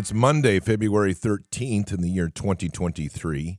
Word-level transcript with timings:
it's 0.00 0.14
Monday, 0.14 0.58
February 0.60 1.12
13th 1.12 1.92
in 1.92 2.00
the 2.00 2.08
year 2.08 2.30
2023. 2.30 3.58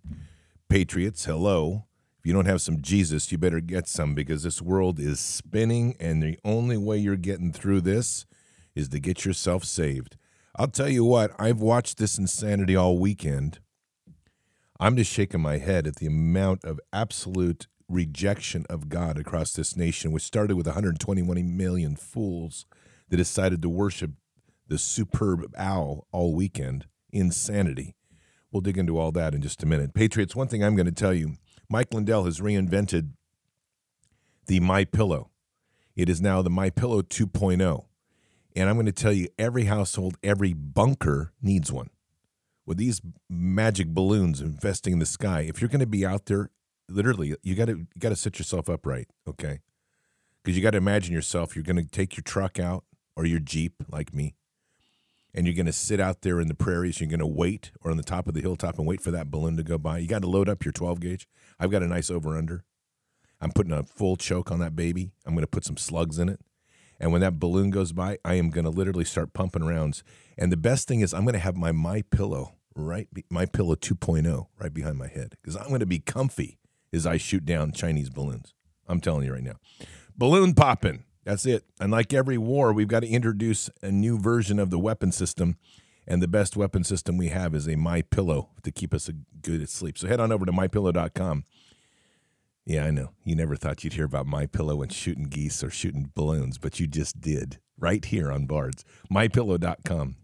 Patriots, 0.70 1.26
hello. 1.26 1.86
If 2.18 2.26
you 2.26 2.34
don't 2.34 2.48
have 2.48 2.64
some 2.64 2.82
Jesus, 2.82 3.32
you 3.32 3.38
better 3.38 3.60
get 3.60 3.88
some 3.88 4.16
because 4.16 4.42
this 4.42 4.60
world 4.60 5.00
is 5.00 5.20
spinning, 5.20 5.96
and 6.00 6.24
the 6.24 6.40
only 6.44 6.78
way 6.78 6.98
you're 6.98 7.16
getting 7.16 7.54
through 7.54 7.82
this 7.82 8.26
is 8.74 8.90
to 8.90 9.00
get 9.00 9.24
yourself 9.24 9.64
saved. 9.64 10.18
I'll 10.56 10.66
tell 10.66 10.90
you 10.90 11.06
what, 11.06 11.32
I've 11.38 11.62
watched 11.62 12.00
this 12.00 12.18
insanity 12.18 12.76
all 12.76 12.98
weekend. 12.98 13.60
I'm 14.80 14.98
just 14.98 15.12
shaking 15.12 15.42
my 15.42 15.60
head 15.60 15.86
at 15.86 15.98
the 15.98 16.08
amount 16.08 16.66
of 16.66 16.80
absolute 16.92 17.68
rejection 17.88 18.66
of 18.68 18.90
God 18.90 19.20
across 19.20 19.54
this 19.54 19.78
nation, 19.78 20.12
which 20.12 20.24
started 20.24 20.56
with 20.56 20.66
121 20.66 21.56
million 21.56 21.96
fools 21.96 22.66
that 23.10 23.18
decided 23.18 23.62
to 23.62 23.70
worship 23.70 24.14
the 24.72 24.78
superb 24.78 25.54
owl 25.58 26.08
all 26.14 26.34
weekend. 26.34 26.86
Insanity. 27.12 27.94
We'll 28.52 28.62
dig 28.62 28.78
into 28.78 28.98
all 28.98 29.12
that 29.12 29.36
in 29.36 29.42
just 29.42 29.62
a 29.64 29.66
minute. 29.66 29.94
Patriots, 29.94 30.34
one 30.34 30.48
thing 30.48 30.64
I'm 30.64 30.78
going 30.78 30.86
to 30.86 30.94
tell 30.94 31.14
you 31.14 31.36
Mike 31.70 31.94
Lindell 31.94 32.24
has 32.24 32.40
reinvented 32.40 33.12
the 34.48 34.62
My 34.62 34.86
Pillow. 34.86 35.30
It 35.94 36.08
is 36.08 36.22
now 36.22 36.42
the 36.42 36.50
My 36.50 36.70
Pillow 36.70 37.02
2.0. 37.02 37.84
And 38.56 38.70
I'm 38.70 38.76
going 38.76 38.86
to 38.86 38.94
tell 38.94 39.12
you 39.12 39.28
every 39.38 39.66
household, 39.66 40.16
every 40.24 40.54
bunker 40.54 41.34
needs 41.42 41.70
one. 41.70 41.90
With 42.66 42.78
these 42.78 43.02
magic 43.30 43.90
balloons 43.90 44.40
investing 44.40 44.94
in 44.94 45.00
the 45.00 45.06
sky, 45.06 45.42
if 45.42 45.60
you're 45.60 45.70
going 45.70 45.82
to 45.82 45.86
be 45.86 46.06
out 46.06 46.28
there, 46.28 46.50
literally, 46.88 47.36
you 47.44 47.56
got 47.56 47.66
to 47.66 47.74
you 47.74 47.88
got 48.00 48.10
to 48.10 48.16
set 48.16 48.40
yourself 48.40 48.70
up 48.70 48.86
right, 48.86 49.10
okay? 49.28 49.60
Because 50.42 50.56
you 50.56 50.64
got 50.64 50.72
to 50.72 50.78
imagine 50.78 51.14
yourself. 51.14 51.58
You're 51.58 51.64
going 51.66 51.76
to 51.76 51.92
take 51.92 52.16
your 52.16 52.24
truck 52.24 52.58
out 52.58 52.86
or 53.18 53.26
your 53.26 53.40
jeep, 53.40 53.84
like 53.90 54.14
me, 54.14 54.36
and 55.34 55.46
you're 55.46 55.56
going 55.56 55.66
to 55.66 55.74
sit 55.74 56.00
out 56.00 56.22
there 56.22 56.40
in 56.40 56.48
the 56.48 56.54
prairies. 56.54 57.00
You're 57.00 57.10
going 57.10 57.20
to 57.20 57.28
wait 57.28 57.72
or 57.82 57.92
on 57.92 57.98
the 57.98 58.04
top 58.04 58.28
of 58.28 58.34
the 58.34 58.42
hilltop 58.42 58.78
and 58.78 58.88
wait 58.88 59.02
for 59.02 59.12
that 59.12 59.32
balloon 59.32 59.58
to 59.58 59.64
go 59.64 59.78
by. 59.78 60.00
You 60.00 60.08
got 60.08 60.22
to 60.22 60.30
load 60.30 60.50
up 60.50 60.66
your 60.66 60.72
12 60.72 61.00
gauge. 61.00 61.28
I've 61.60 61.72
got 61.72 61.84
a 61.84 61.88
nice 61.88 62.10
over 62.10 62.38
under. 62.38 62.64
I'm 63.40 63.52
putting 63.52 63.74
a 63.74 63.84
full 63.84 64.18
choke 64.18 64.52
on 64.52 64.60
that 64.60 64.76
baby. 64.76 65.12
I'm 65.26 65.34
going 65.34 65.44
to 65.44 65.48
put 65.48 65.66
some 65.66 65.78
slugs 65.78 66.20
in 66.20 66.30
it. 66.30 66.40
And 67.00 67.12
when 67.12 67.22
that 67.22 67.40
balloon 67.40 67.72
goes 67.72 67.92
by, 67.92 68.20
I 68.24 68.36
am 68.36 68.52
going 68.52 68.66
to 68.66 68.70
literally 68.70 69.06
start 69.06 69.34
pumping 69.34 69.66
rounds. 69.66 70.04
And 70.38 70.52
the 70.52 70.58
best 70.58 70.88
thing 70.88 71.00
is, 71.00 71.14
I'm 71.14 71.24
going 71.24 71.34
to 71.34 71.40
have 71.40 71.58
my 71.58 71.72
My 71.72 72.04
Pillow 72.04 72.54
right, 72.76 73.08
My 73.30 73.48
Pillow 73.48 73.76
2.0 73.76 74.48
right 74.60 74.74
behind 74.74 74.98
my 74.98 75.08
head 75.08 75.36
because 75.42 75.56
I'm 75.56 75.70
going 75.70 75.80
to 75.80 75.88
be 75.88 76.00
comfy 76.00 76.60
as 76.94 77.08
I 77.08 77.18
shoot 77.18 77.44
down 77.44 77.72
Chinese 77.72 78.12
balloons. 78.12 78.54
I'm 78.88 79.02
telling 79.02 79.26
you 79.26 79.34
right 79.34 79.44
now, 79.44 79.56
balloon 80.16 80.54
popping. 80.54 81.04
That's 81.24 81.46
it. 81.46 81.66
And 81.80 81.92
like 81.92 82.14
every 82.14 82.38
war, 82.38 82.74
we've 82.74 82.88
got 82.88 83.02
to 83.02 83.08
introduce 83.08 83.70
a 83.82 83.92
new 83.92 84.18
version 84.18 84.60
of 84.60 84.70
the 84.70 84.80
weapon 84.80 85.12
system. 85.12 85.58
And 86.08 86.22
the 86.22 86.28
best 86.28 86.58
weapon 86.58 86.84
system 86.84 87.18
we 87.18 87.28
have 87.28 87.54
is 87.54 87.68
a 87.68 87.76
My 87.76 88.02
Pillow 88.02 88.50
to 88.64 88.72
keep 88.72 88.94
us 88.94 89.10
good 89.42 89.62
at 89.62 89.70
sleep. 89.70 89.98
So 89.98 90.08
head 90.08 90.20
on 90.20 90.32
over 90.32 90.46
to 90.46 90.52
mypillow.com. 90.52 91.46
Yeah, 92.66 92.86
I 92.86 92.92
know. 92.92 93.12
You 93.24 93.36
never 93.36 93.56
thought 93.56 93.84
you'd 93.84 93.94
hear 93.94 94.06
about 94.06 94.26
My 94.26 94.46
Pillow 94.46 94.82
and 94.82 94.92
shooting 94.92 95.26
geese 95.26 95.64
or 95.64 95.70
shooting 95.70 96.12
balloons, 96.16 96.58
but 96.58 96.80
you 96.80 96.88
just 96.88 97.22
did 97.22 97.60
right 97.80 98.04
here 98.06 98.32
on 98.32 98.46
Bards. 98.46 98.86
MyPillow.com. 99.12 100.16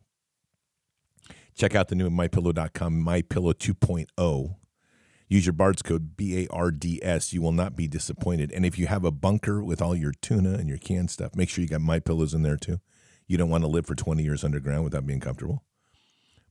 Check 1.55 1.75
out 1.75 1.87
the 1.87 1.95
new 1.95 2.09
MyPillow.com 2.09 3.03
MyPillow 3.03 3.53
2.0. 3.53 4.55
Use 5.27 5.45
your 5.45 5.53
BARDS 5.53 5.81
code 5.81 6.15
B 6.15 6.45
A 6.45 6.47
R 6.53 6.71
D 6.71 6.99
S. 7.03 7.33
You 7.33 7.41
will 7.41 7.51
not 7.51 7.75
be 7.75 7.87
disappointed. 7.87 8.51
And 8.51 8.65
if 8.65 8.79
you 8.79 8.87
have 8.87 9.03
a 9.03 9.11
bunker 9.11 9.63
with 9.63 9.81
all 9.81 9.95
your 9.95 10.13
tuna 10.21 10.53
and 10.53 10.69
your 10.69 10.77
canned 10.77 11.11
stuff, 11.11 11.35
make 11.35 11.49
sure 11.49 11.61
you 11.61 11.67
got 11.67 11.81
My 11.81 11.99
Pillows 11.99 12.33
in 12.33 12.43
there 12.43 12.57
too. 12.57 12.79
You 13.27 13.37
don't 13.37 13.49
want 13.49 13.63
to 13.63 13.67
live 13.67 13.85
for 13.85 13.95
20 13.95 14.23
years 14.23 14.43
underground 14.43 14.85
without 14.85 15.05
being 15.05 15.19
comfortable. 15.19 15.63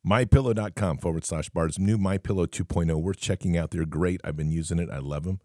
MyPillow.com 0.07 0.99
forward 0.99 1.25
slash 1.25 1.49
BARDS. 1.49 1.79
New 1.79 1.97
My 1.97 2.19
Pillow 2.19 2.47
2.0. 2.47 3.01
We're 3.01 3.15
checking 3.15 3.57
out. 3.57 3.71
They're 3.71 3.87
great. 3.87 4.21
I've 4.23 4.37
been 4.37 4.51
using 4.51 4.79
it. 4.79 4.91
I 4.91 4.99
love 4.99 5.25
them. 5.25 5.41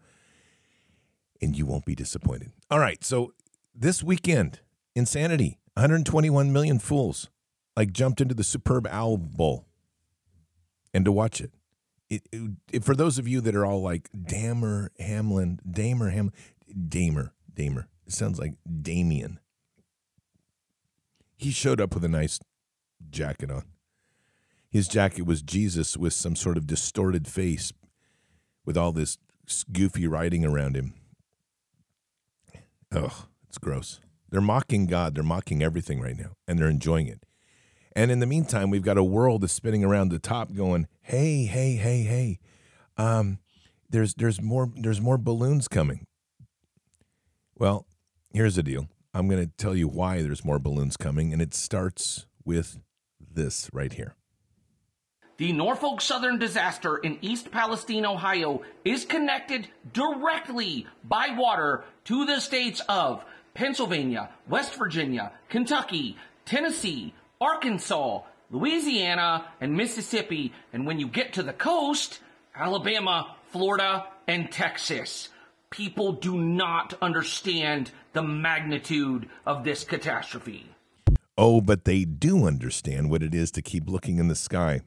And 1.42 1.58
you 1.58 1.66
won't 1.66 1.86
be 1.86 1.96
disappointed. 1.96 2.52
All 2.70 2.80
right. 2.80 3.04
So 3.04 3.34
this 3.74 4.04
weekend, 4.04 4.60
insanity. 4.94 5.58
121 5.76 6.52
million 6.52 6.80
fools 6.80 7.30
like 7.78 7.94
jumped 7.94 8.20
into 8.20 8.36
the 8.36 8.44
superb 8.44 8.86
owl 8.92 9.18
bowl 9.18 9.66
and 10.94 11.06
to 11.06 11.12
watch 11.14 11.40
it 11.40 11.52
it, 12.12 12.28
it, 12.72 12.84
for 12.84 12.94
those 12.94 13.18
of 13.18 13.28
you 13.28 13.40
that 13.42 13.56
are 13.56 13.66
all 13.66 13.82
like 13.82 14.10
Damar 14.28 14.92
Hamlin, 15.00 15.60
Damar 15.70 16.10
Hamlin, 16.10 16.34
Damar, 16.88 17.34
Damar. 17.54 17.88
It 18.06 18.14
sounds 18.14 18.38
like 18.38 18.54
Damien. 18.82 19.40
He 21.38 21.52
showed 21.52 21.80
up 21.80 21.94
with 21.94 22.04
a 22.04 22.10
nice 22.10 22.40
jacket 23.10 23.50
on. 23.50 23.64
His 24.70 24.88
jacket 24.88 25.24
was 25.24 25.42
Jesus 25.42 25.96
with 25.96 26.14
some 26.14 26.36
sort 26.36 26.58
of 26.58 26.68
distorted 26.68 27.28
face, 27.28 27.72
with 28.66 28.78
all 28.78 28.92
this 28.92 29.18
goofy 29.72 30.08
writing 30.08 30.46
around 30.46 30.76
him. 30.76 30.94
Ugh, 32.92 33.14
it's 33.48 33.58
gross. 33.58 34.02
They're 34.30 34.42
mocking 34.42 34.86
God. 34.86 35.16
They're 35.16 35.24
mocking 35.24 35.64
everything 35.64 36.02
right 36.02 36.18
now, 36.18 36.36
and 36.48 36.60
they're 36.60 36.70
enjoying 36.70 37.08
it. 37.08 37.26
And 37.96 38.12
in 38.12 38.20
the 38.20 38.26
meantime, 38.26 38.70
we've 38.70 38.84
got 38.84 38.98
a 38.98 39.04
world 39.04 39.42
that's 39.42 39.54
spinning 39.54 39.84
around 39.84 40.10
the 40.10 40.20
top 40.20 40.54
going, 40.54 40.88
hey, 41.02 41.46
hey, 41.46 41.76
hey, 41.76 42.04
hey, 42.04 42.40
um, 42.98 43.40
there's, 43.90 44.14
there's, 44.14 44.42
more, 44.42 44.72
there's 44.76 45.02
more 45.02 45.18
balloons 45.18 45.68
coming. 45.68 46.06
Well, 47.58 47.86
here's 48.34 48.56
the 48.56 48.64
deal. 48.64 48.88
I'm 49.14 49.28
going 49.28 49.46
to 49.46 49.52
tell 49.58 49.76
you 49.76 49.88
why 49.88 50.22
there's 50.22 50.46
more 50.46 50.60
balloons 50.60 50.96
coming, 50.96 51.34
and 51.34 51.42
it 51.42 51.54
starts 51.54 52.26
with 52.46 52.80
this 53.20 53.70
right 53.74 53.92
here. 53.92 54.16
The 55.38 55.52
Norfolk 55.52 56.02
Southern 56.02 56.38
disaster 56.38 56.98
in 56.98 57.18
East 57.22 57.52
Palestine, 57.52 58.06
Ohio 58.06 58.62
is 58.86 59.06
connected 59.06 59.68
directly 59.92 60.86
by 61.04 61.30
water 61.36 61.84
to 62.06 62.26
the 62.26 62.40
states 62.40 62.82
of 62.88 63.26
Pennsylvania, 63.54 64.30
West 64.48 64.76
Virginia, 64.76 65.32
Kentucky, 65.50 66.16
Tennessee, 66.46 67.14
Arkansas, 67.42 68.22
Louisiana, 68.52 69.48
and 69.60 69.76
Mississippi. 69.76 70.54
And 70.72 70.86
when 70.86 71.00
you 71.00 71.08
get 71.08 71.34
to 71.34 71.44
the 71.44 71.52
coast, 71.52 72.20
Alabama, 72.56 73.36
Florida, 73.52 74.08
and 74.28 74.52
Texas. 74.52 75.30
People 75.70 76.14
do 76.14 76.38
not 76.38 76.94
understand 77.02 77.92
the 78.14 78.24
magnitude 78.24 79.30
of 79.46 79.64
this 79.64 79.84
catastrophe. 79.84 80.70
Oh, 81.38 81.62
but 81.62 81.86
they 81.86 82.04
do 82.06 82.46
understand 82.46 83.10
what 83.10 83.24
it 83.24 83.34
is 83.34 83.52
to 83.52 83.62
keep 83.62 83.90
looking 83.90 84.20
in 84.20 84.28
the 84.28 84.36
sky, 84.36 84.82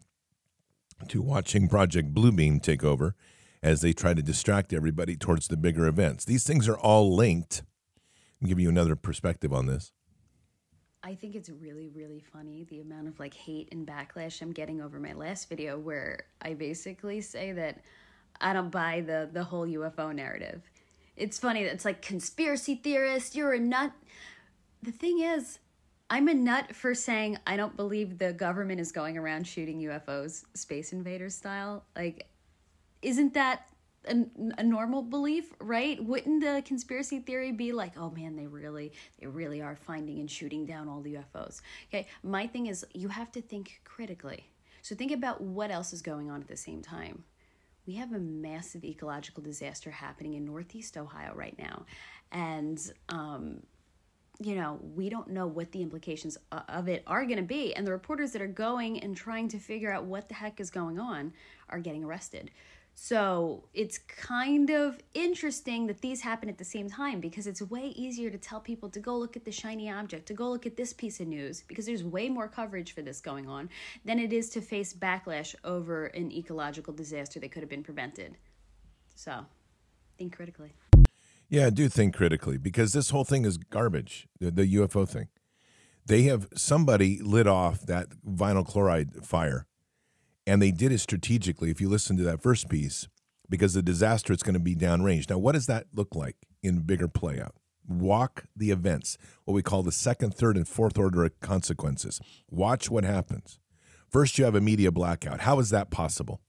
to 1.08 1.22
watching 1.22 1.68
Project 1.68 2.14
Bluebeam 2.14 2.62
take 2.62 2.84
over 2.84 3.14
as 3.62 3.80
they 3.80 3.92
try 3.92 4.12
to 4.12 4.22
distract 4.22 4.72
everybody 4.72 5.16
towards 5.16 5.48
the 5.48 5.56
bigger 5.56 5.86
events. 5.86 6.24
These 6.24 6.44
things 6.44 6.68
are 6.68 6.78
all 6.78 7.14
linked. 7.14 7.62
I'll 8.42 8.48
give 8.48 8.60
you 8.60 8.68
another 8.68 8.94
perspective 8.94 9.52
on 9.54 9.66
this. 9.66 9.90
I 11.06 11.14
think 11.14 11.34
it's 11.34 11.50
really, 11.50 11.90
really 11.94 12.24
funny 12.32 12.64
the 12.70 12.80
amount 12.80 13.08
of 13.08 13.20
like 13.20 13.34
hate 13.34 13.68
and 13.72 13.86
backlash 13.86 14.40
I'm 14.40 14.52
getting 14.52 14.80
over 14.80 14.98
my 14.98 15.12
last 15.12 15.50
video 15.50 15.78
where 15.78 16.24
I 16.40 16.54
basically 16.54 17.20
say 17.20 17.52
that 17.52 17.82
I 18.40 18.54
don't 18.54 18.70
buy 18.70 19.02
the 19.06 19.28
the 19.30 19.44
whole 19.44 19.66
UFO 19.66 20.14
narrative. 20.14 20.62
It's 21.14 21.38
funny 21.38 21.62
that 21.64 21.74
it's 21.74 21.84
like 21.84 22.00
conspiracy 22.00 22.76
theorist, 22.76 23.34
you're 23.34 23.52
a 23.52 23.60
nut. 23.60 23.92
The 24.82 24.92
thing 24.92 25.20
is, 25.20 25.58
I'm 26.08 26.26
a 26.28 26.34
nut 26.34 26.74
for 26.74 26.94
saying 26.94 27.36
I 27.46 27.58
don't 27.58 27.76
believe 27.76 28.18
the 28.18 28.32
government 28.32 28.80
is 28.80 28.90
going 28.90 29.18
around 29.18 29.46
shooting 29.46 29.80
UFOs 29.82 30.44
space 30.54 30.94
invaders 30.94 31.34
style. 31.34 31.84
Like 31.94 32.28
isn't 33.02 33.34
that 33.34 33.68
a, 34.06 34.24
a 34.58 34.62
normal 34.62 35.02
belief, 35.02 35.52
right? 35.60 36.02
Wouldn't 36.02 36.42
the 36.42 36.62
conspiracy 36.64 37.20
theory 37.20 37.52
be 37.52 37.72
like, 37.72 37.92
oh 37.98 38.10
man, 38.10 38.36
they 38.36 38.46
really, 38.46 38.92
they 39.20 39.26
really 39.26 39.60
are 39.62 39.76
finding 39.76 40.20
and 40.20 40.30
shooting 40.30 40.66
down 40.66 40.88
all 40.88 41.00
the 41.00 41.14
UFOs? 41.14 41.60
Okay, 41.88 42.06
my 42.22 42.46
thing 42.46 42.66
is 42.66 42.84
you 42.94 43.08
have 43.08 43.32
to 43.32 43.42
think 43.42 43.80
critically. 43.84 44.46
So 44.82 44.94
think 44.94 45.12
about 45.12 45.40
what 45.40 45.70
else 45.70 45.92
is 45.92 46.02
going 46.02 46.30
on 46.30 46.40
at 46.40 46.48
the 46.48 46.56
same 46.56 46.82
time. 46.82 47.24
We 47.86 47.94
have 47.94 48.12
a 48.12 48.18
massive 48.18 48.84
ecological 48.84 49.42
disaster 49.42 49.90
happening 49.90 50.34
in 50.34 50.44
Northeast 50.44 50.96
Ohio 50.96 51.32
right 51.34 51.58
now, 51.58 51.84
and 52.32 52.80
um, 53.10 53.60
you 54.40 54.56
know, 54.56 54.80
we 54.94 55.08
don't 55.08 55.28
know 55.28 55.46
what 55.46 55.70
the 55.72 55.80
implications 55.80 56.36
of 56.50 56.88
it 56.88 57.04
are 57.06 57.24
going 57.24 57.36
to 57.36 57.42
be. 57.42 57.74
And 57.74 57.86
the 57.86 57.92
reporters 57.92 58.32
that 58.32 58.42
are 58.42 58.48
going 58.48 58.98
and 59.00 59.16
trying 59.16 59.48
to 59.48 59.58
figure 59.58 59.92
out 59.92 60.04
what 60.04 60.28
the 60.28 60.34
heck 60.34 60.60
is 60.60 60.70
going 60.70 60.98
on 60.98 61.32
are 61.68 61.78
getting 61.78 62.02
arrested. 62.02 62.50
So 62.94 63.64
it's 63.74 63.98
kind 63.98 64.70
of 64.70 64.98
interesting 65.14 65.88
that 65.88 66.00
these 66.00 66.20
happen 66.20 66.48
at 66.48 66.58
the 66.58 66.64
same 66.64 66.88
time 66.88 67.20
because 67.20 67.46
it's 67.46 67.60
way 67.60 67.88
easier 67.96 68.30
to 68.30 68.38
tell 68.38 68.60
people 68.60 68.88
to 68.90 69.00
go 69.00 69.18
look 69.18 69.36
at 69.36 69.44
the 69.44 69.50
shiny 69.50 69.90
object, 69.90 70.26
to 70.26 70.34
go 70.34 70.48
look 70.48 70.64
at 70.64 70.76
this 70.76 70.92
piece 70.92 71.20
of 71.20 71.26
news, 71.26 71.64
because 71.66 71.86
there's 71.86 72.04
way 72.04 72.28
more 72.28 72.46
coverage 72.46 72.94
for 72.94 73.02
this 73.02 73.20
going 73.20 73.48
on 73.48 73.68
than 74.04 74.18
it 74.18 74.32
is 74.32 74.48
to 74.50 74.60
face 74.60 74.94
backlash 74.94 75.54
over 75.64 76.06
an 76.06 76.30
ecological 76.30 76.94
disaster 76.94 77.40
that 77.40 77.50
could 77.50 77.62
have 77.62 77.70
been 77.70 77.82
prevented. 77.82 78.36
So 79.16 79.44
think 80.16 80.36
critically. 80.36 80.72
Yeah, 81.48 81.70
do 81.70 81.88
think 81.88 82.14
critically 82.14 82.58
because 82.58 82.92
this 82.92 83.10
whole 83.10 83.24
thing 83.24 83.44
is 83.44 83.58
garbage, 83.58 84.28
the, 84.38 84.50
the 84.50 84.74
UFO 84.76 85.08
thing. 85.08 85.28
They 86.06 86.22
have 86.22 86.48
somebody 86.54 87.20
lit 87.22 87.46
off 87.46 87.82
that 87.86 88.08
vinyl 88.26 88.66
chloride 88.66 89.24
fire, 89.24 89.66
and 90.46 90.60
they 90.60 90.70
did 90.70 90.92
it 90.92 90.98
strategically. 90.98 91.70
If 91.70 91.80
you 91.80 91.88
listen 91.88 92.16
to 92.16 92.22
that 92.24 92.42
first 92.42 92.68
piece, 92.68 93.08
because 93.48 93.74
the 93.74 93.82
disaster 93.82 94.32
is 94.32 94.42
going 94.42 94.54
to 94.54 94.60
be 94.60 94.74
downrange. 94.74 95.28
Now, 95.28 95.38
what 95.38 95.52
does 95.52 95.66
that 95.66 95.86
look 95.94 96.14
like 96.14 96.36
in 96.62 96.80
bigger 96.80 97.08
playout? 97.08 97.52
Walk 97.86 98.44
the 98.56 98.70
events, 98.70 99.18
what 99.44 99.54
we 99.54 99.62
call 99.62 99.82
the 99.82 99.92
second, 99.92 100.34
third, 100.34 100.56
and 100.56 100.66
fourth 100.66 100.98
order 100.98 101.28
consequences. 101.40 102.20
Watch 102.50 102.90
what 102.90 103.04
happens. 103.04 103.58
First, 104.08 104.38
you 104.38 104.44
have 104.44 104.54
a 104.54 104.60
media 104.60 104.90
blackout. 104.90 105.40
How 105.40 105.58
is 105.58 105.70
that 105.70 105.90
possible? 105.90 106.40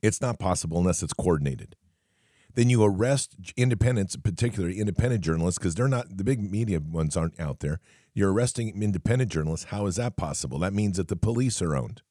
It's 0.00 0.20
not 0.20 0.38
possible 0.38 0.78
unless 0.78 1.02
it's 1.02 1.12
coordinated. 1.12 1.74
Then 2.54 2.68
you 2.68 2.84
arrest 2.84 3.34
independents, 3.56 4.14
particularly 4.16 4.78
independent 4.78 5.24
journalists, 5.24 5.58
because 5.58 5.74
they're 5.74 5.88
not 5.88 6.16
the 6.16 6.24
big 6.24 6.50
media 6.50 6.80
ones 6.80 7.16
aren't 7.16 7.40
out 7.40 7.60
there. 7.60 7.80
You're 8.14 8.32
arresting 8.32 8.80
independent 8.82 9.32
journalists. 9.32 9.66
How 9.70 9.86
is 9.86 9.96
that 9.96 10.16
possible? 10.16 10.58
That 10.58 10.74
means 10.74 10.98
that 10.98 11.08
the 11.08 11.16
police 11.16 11.62
are 11.62 11.74
owned. 11.74 12.02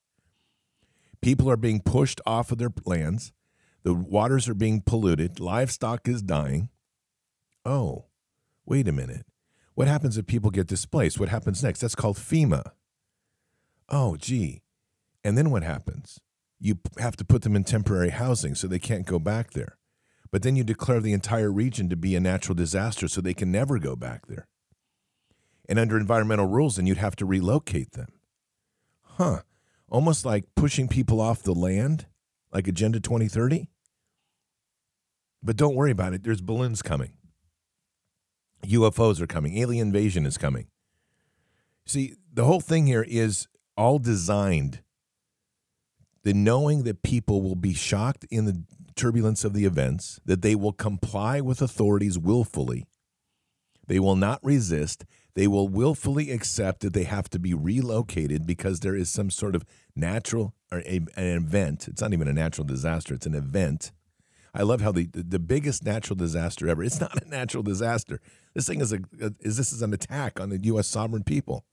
People 1.22 1.50
are 1.50 1.58
being 1.58 1.82
pushed 1.82 2.20
off 2.26 2.52
of 2.52 2.58
their 2.58 2.72
lands. 2.86 3.32
The 3.84 3.94
waters 3.94 4.48
are 4.50 4.54
being 4.54 4.82
polluted. 4.82 5.40
Livestock 5.40 6.08
is 6.08 6.22
dying. 6.22 6.70
Oh, 7.64 8.06
wait 8.66 8.88
a 8.88 8.92
minute. 8.92 9.26
What 9.76 9.88
happens 9.88 10.18
if 10.18 10.28
people 10.28 10.52
get 10.52 10.68
displaced? 10.68 11.20
What 11.20 11.30
happens 11.30 11.64
next? 11.64 11.80
That's 11.80 11.96
called 11.96 12.18
FEMA. 12.18 12.72
Oh, 13.90 14.18
gee. 14.18 14.62
And 15.24 15.38
then 15.38 15.50
what 15.52 15.64
happens? 15.64 16.20
You 16.60 16.80
have 17.00 17.16
to 17.18 17.26
put 17.26 17.42
them 17.42 17.56
in 17.56 17.64
temporary 17.64 18.10
housing 18.10 18.56
so 18.56 18.68
they 18.68 18.80
can't 18.80 19.06
go 19.06 19.20
back 19.20 19.52
there. 19.52 19.78
But 20.32 20.44
then 20.44 20.56
you 20.56 20.64
declare 20.64 21.00
the 21.00 21.14
entire 21.14 21.52
region 21.52 21.90
to 21.90 21.96
be 21.96 22.16
a 22.16 22.20
natural 22.20 22.56
disaster 22.56 23.08
so 23.08 23.20
they 23.20 23.34
can 23.34 23.52
never 23.52 23.80
go 23.80 23.96
back 23.96 24.28
there. 24.28 24.48
And 25.68 25.78
under 25.78 25.98
environmental 25.98 26.48
rules, 26.48 26.76
then 26.76 26.88
you'd 26.88 26.98
have 26.98 27.16
to 27.18 27.26
relocate 27.26 27.92
them. 27.92 28.08
Huh. 29.02 29.42
Almost 29.92 30.26
like 30.26 30.46
pushing 30.56 30.88
people 30.88 31.22
off 31.22 31.44
the 31.44 31.54
land, 31.54 32.08
like 32.52 32.68
Agenda 32.68 33.00
2030. 33.00 33.68
But 35.44 35.58
don't 35.58 35.76
worry 35.76 35.92
about 35.92 36.14
it. 36.14 36.24
There's 36.24 36.42
balloons 36.42 36.82
coming. 36.82 37.12
UFOs 38.66 39.20
are 39.20 39.28
coming. 39.28 39.58
Alien 39.58 39.88
invasion 39.88 40.26
is 40.26 40.38
coming. 40.38 40.68
See, 41.86 42.16
the 42.32 42.46
whole 42.46 42.62
thing 42.62 42.88
here 42.88 43.06
is 43.08 43.48
all 43.76 44.00
designed 44.00 44.82
the 46.24 46.34
knowing 46.34 46.84
that 46.84 47.02
people 47.02 47.42
will 47.42 47.56
be 47.56 47.74
shocked 47.74 48.26
in 48.30 48.46
the 48.46 48.64
turbulence 48.96 49.44
of 49.44 49.54
the 49.54 49.66
events, 49.66 50.20
that 50.26 50.42
they 50.42 50.56
will 50.56 50.74
comply 50.74 51.42
with 51.42 51.62
authorities 51.62 52.18
willfully, 52.18 52.86
they 53.88 54.00
will 54.00 54.16
not 54.16 54.40
resist, 54.44 55.04
they 55.34 55.48
will 55.48 55.68
willfully 55.68 56.30
accept 56.32 56.82
that 56.82 56.94
they 56.94 57.04
have 57.04 57.30
to 57.30 57.40
be 57.40 57.54
relocated 57.54 58.46
because 58.46 58.82
there 58.82 58.96
is 58.96 59.10
some 59.10 59.30
sort 59.30 59.56
of 59.56 59.66
natural 59.96 60.54
or 60.72 60.80
a, 60.80 61.02
an 61.16 61.38
event. 61.38 61.88
It's 61.88 62.02
not 62.02 62.14
even 62.14 62.28
a 62.28 62.34
natural 62.34 62.66
disaster, 62.66 63.14
it's 63.14 63.26
an 63.26 63.36
event. 63.36 63.92
I 64.54 64.64
love 64.64 64.82
how 64.82 64.92
the, 64.92 65.08
the 65.14 65.40
biggest 65.40 65.86
natural 65.86 66.18
disaster 66.18 66.68
ever. 66.68 66.84
It's 66.84 67.00
not 67.02 67.24
a 67.24 67.28
natural 67.28 67.64
disaster. 67.64 68.20
This 68.54 68.68
thing 68.68 68.82
is 68.82 68.92
a 68.92 69.00
is 69.40 69.58
this 69.58 69.72
is 69.72 69.82
an 69.82 69.94
attack 69.94 70.40
on 70.40 70.50
the 70.50 70.58
U.S. 70.64 70.88
sovereign 70.88 71.24
people. 71.24 71.66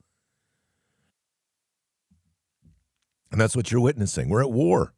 And 3.31 3.41
that's 3.41 3.57
what 3.57 3.71
you're 3.71 3.81
witnessing. 3.81 4.29
We're 4.29 4.43
at 4.43 4.51
war. 4.51 4.95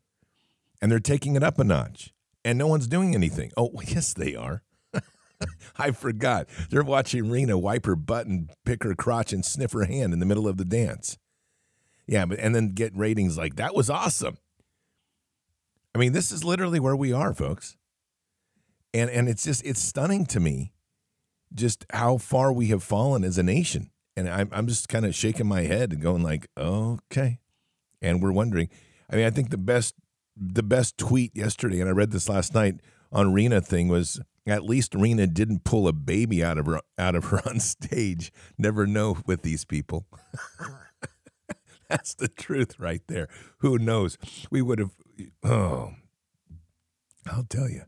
And 0.80 0.90
they're 0.90 1.00
taking 1.00 1.36
it 1.36 1.42
up 1.42 1.58
a 1.58 1.64
notch. 1.64 2.12
And 2.44 2.58
no 2.58 2.66
one's 2.66 2.86
doing 2.86 3.14
anything. 3.14 3.50
Oh, 3.56 3.72
yes, 3.86 4.14
they 4.14 4.34
are. 4.34 4.62
I 5.78 5.90
forgot. 5.90 6.48
They're 6.70 6.82
watching 6.82 7.24
Rihanna 7.24 7.60
wipe 7.60 7.86
her 7.86 7.96
butt 7.96 8.26
and 8.26 8.50
pick 8.64 8.82
her 8.84 8.94
crotch 8.94 9.32
and 9.32 9.44
sniff 9.44 9.72
her 9.72 9.84
hand 9.84 10.12
in 10.12 10.20
the 10.20 10.26
middle 10.26 10.46
of 10.46 10.56
the 10.56 10.64
dance. 10.64 11.18
Yeah, 12.10 12.26
but 12.26 12.40
and 12.40 12.52
then 12.52 12.70
get 12.70 12.90
ratings 12.96 13.38
like 13.38 13.54
that 13.54 13.72
was 13.72 13.88
awesome. 13.88 14.36
I 15.94 15.98
mean, 15.98 16.10
this 16.10 16.32
is 16.32 16.42
literally 16.42 16.80
where 16.80 16.96
we 16.96 17.12
are, 17.12 17.32
folks. 17.32 17.76
And 18.92 19.08
and 19.08 19.28
it's 19.28 19.44
just 19.44 19.64
it's 19.64 19.80
stunning 19.80 20.26
to 20.26 20.40
me 20.40 20.72
just 21.54 21.86
how 21.92 22.16
far 22.16 22.52
we 22.52 22.66
have 22.66 22.82
fallen 22.82 23.22
as 23.22 23.38
a 23.38 23.44
nation. 23.44 23.92
And 24.16 24.28
I'm 24.28 24.48
I'm 24.50 24.66
just 24.66 24.88
kind 24.88 25.06
of 25.06 25.14
shaking 25.14 25.46
my 25.46 25.62
head 25.62 25.92
and 25.92 26.02
going 26.02 26.24
like, 26.24 26.48
okay, 26.58 27.38
and 28.02 28.20
we're 28.20 28.32
wondering. 28.32 28.70
I 29.08 29.14
mean, 29.14 29.24
I 29.24 29.30
think 29.30 29.50
the 29.50 29.56
best 29.56 29.94
the 30.36 30.64
best 30.64 30.98
tweet 30.98 31.36
yesterday, 31.36 31.78
and 31.78 31.88
I 31.88 31.92
read 31.92 32.10
this 32.10 32.28
last 32.28 32.56
night 32.56 32.80
on 33.12 33.32
Rihanna 33.32 33.64
thing 33.64 33.86
was 33.86 34.20
at 34.48 34.64
least 34.64 34.94
Rihanna 34.94 35.32
didn't 35.32 35.62
pull 35.62 35.86
a 35.86 35.92
baby 35.92 36.42
out 36.42 36.58
of 36.58 36.66
her 36.66 36.80
out 36.98 37.14
of 37.14 37.26
her 37.26 37.40
on 37.48 37.60
stage. 37.60 38.32
Never 38.58 38.84
know 38.84 39.18
with 39.26 39.42
these 39.42 39.64
people. 39.64 40.06
That's 41.90 42.14
the 42.14 42.28
truth 42.28 42.78
right 42.78 43.02
there. 43.08 43.28
Who 43.58 43.78
knows? 43.78 44.16
We 44.50 44.62
would 44.62 44.78
have. 44.78 44.92
Oh, 45.42 45.90
I'll 47.26 47.44
tell 47.44 47.68
you. 47.68 47.82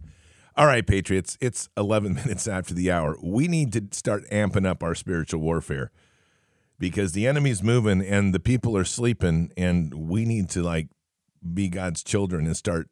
All 0.57 0.67
right, 0.67 0.87
Patriots. 0.87 1.39
It's 1.41 1.69
11 1.77 2.15
minutes 2.27 2.47
after 2.47 2.75
the 2.75 2.91
hour. 2.91 3.17
We 3.23 3.49
need 3.49 3.73
to 3.73 3.87
start 3.93 4.29
amping 4.31 4.67
up 4.67 4.83
our 4.83 4.95
spiritual 4.95 5.41
warfare 5.41 5.93
because 6.79 7.13
the 7.13 7.27
enemy's 7.27 7.63
moving 7.63 8.03
and 8.03 8.35
the 8.35 8.41
people 8.41 8.77
are 8.77 8.85
sleeping 8.85 9.53
and 9.57 9.95
we 9.95 10.25
need 10.25 10.51
to 10.51 10.63
like 10.63 10.89
be 11.55 11.69
God's 11.69 12.03
children 12.03 12.45
and 12.47 12.57
start 12.57 12.89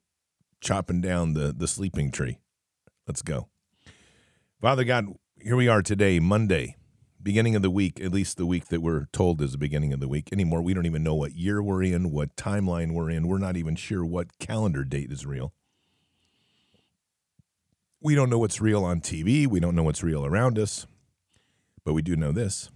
chopping 0.60 1.00
down 1.00 1.34
the 1.34 1.52
the 1.52 1.66
sleeping 1.66 2.10
tree. 2.10 2.38
Let's 3.06 3.22
go. 3.22 3.48
Father 4.60 4.84
God, 4.84 5.06
here 5.40 5.56
we 5.56 5.68
are 5.68 5.82
today, 5.82 6.20
Monday, 6.20 6.76
beginning 7.22 7.54
of 7.54 7.62
the 7.62 7.70
week, 7.70 8.00
at 8.00 8.12
least 8.12 8.36
the 8.36 8.46
week 8.46 8.66
that 8.66 8.80
we're 8.80 9.06
told 9.12 9.40
is 9.42 9.52
the 9.52 9.58
beginning 9.58 9.92
of 9.92 10.00
the 10.00 10.08
week. 10.08 10.28
Anymore, 10.32 10.62
we 10.62 10.74
don't 10.74 10.86
even 10.86 11.02
know 11.02 11.14
what 11.14 11.34
year 11.34 11.62
we're 11.62 11.82
in, 11.82 12.10
what 12.10 12.36
timeline 12.36 12.92
we're 12.92 13.10
in. 13.10 13.28
We're 13.28 13.38
not 13.38 13.56
even 13.56 13.76
sure 13.76 14.04
what 14.04 14.38
calendar 14.38 14.84
date 14.84 15.10
is 15.10 15.26
real. 15.26 15.52
We 18.00 18.14
don't 18.14 18.30
know 18.30 18.38
what's 18.38 18.60
real 18.60 18.84
on 18.84 19.00
TV. 19.00 19.46
We 19.46 19.60
don't 19.60 19.74
know 19.74 19.82
what's 19.82 20.02
real 20.02 20.24
around 20.24 20.58
us. 20.58 20.86
But 21.84 21.94
we 21.94 22.02
do 22.02 22.16
know 22.16 22.32
this 22.32 22.70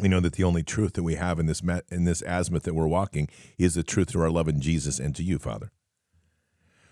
we 0.00 0.08
know 0.08 0.20
that 0.20 0.34
the 0.34 0.44
only 0.44 0.62
truth 0.62 0.92
that 0.94 1.02
we 1.02 1.16
have 1.16 1.38
in 1.38 1.46
this 1.46 1.62
in 1.90 2.04
this 2.04 2.22
azimuth 2.22 2.62
that 2.64 2.74
we're 2.74 2.86
walking 2.86 3.28
is 3.58 3.74
the 3.74 3.82
truth 3.82 4.12
to 4.12 4.20
our 4.20 4.30
love 4.30 4.48
in 4.48 4.60
Jesus 4.60 4.98
and 4.98 5.14
to 5.16 5.22
you, 5.22 5.38
Father. 5.38 5.70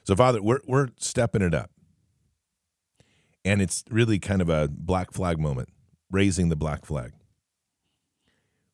So, 0.05 0.17
Father, 0.17 0.43
we're 0.43 0.61
we're 0.67 0.89
stepping 0.99 1.43
it 1.43 1.55
up, 1.55 1.71
and 3.45 3.63
it's 3.63 3.85
really 3.91 4.19
kind 4.19 4.43
of 4.43 4.49
a 4.49 4.69
black 4.69 5.13
flag 5.13 5.39
moment, 5.39 5.69
raising 6.11 6.49
the 6.49 6.57
black 6.57 6.85
flag. 6.85 7.13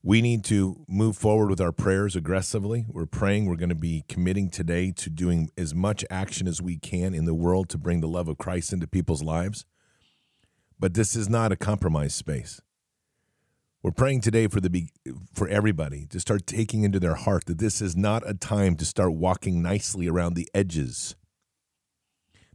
We 0.05 0.21
need 0.21 0.43
to 0.45 0.85
move 0.89 1.17
forward 1.17 1.49
with 1.49 1.61
our 1.61 1.71
prayers 1.71 2.17
aggressively. 2.17 2.85
We're 2.89 3.07
praying. 3.07 3.47
We're 3.47 3.55
going 3.55 3.69
to 3.69 3.77
be 3.77 4.05
committing 4.09 4.51
today 4.51 4.91
to 4.97 5.09
doing 5.09 5.51
as 5.57 5.75
much 5.75 6.05
action 6.11 6.49
as 6.49 6.61
we 6.61 6.77
can 6.77 7.15
in 7.15 7.25
the 7.25 7.35
world 7.35 7.69
to 7.69 7.79
bring 7.79 8.01
the 8.01 8.09
love 8.09 8.27
of 8.27 8.37
Christ 8.37 8.73
into 8.73 8.89
people's 8.89 9.23
lives. 9.23 9.65
But 10.81 10.95
this 10.95 11.15
is 11.15 11.29
not 11.29 11.53
a 11.53 11.57
compromise 11.57 12.15
space. 12.15 12.61
We're 13.81 13.93
praying 13.93 14.23
today 14.23 14.49
for 14.49 14.61
the 14.61 14.89
for 15.35 15.49
everybody 15.49 16.07
to 16.07 16.19
start 16.19 16.47
taking 16.47 16.83
into 16.83 16.99
their 16.99 17.15
heart 17.15 17.47
that 17.47 17.59
this 17.59 17.81
is 17.81 17.97
not 17.97 18.29
a 18.29 18.35
time 18.35 18.77
to 18.77 18.85
start 18.85 19.13
walking 19.13 19.63
nicely 19.63 20.09
around 20.09 20.35
the 20.35 20.49
edges. 20.53 21.15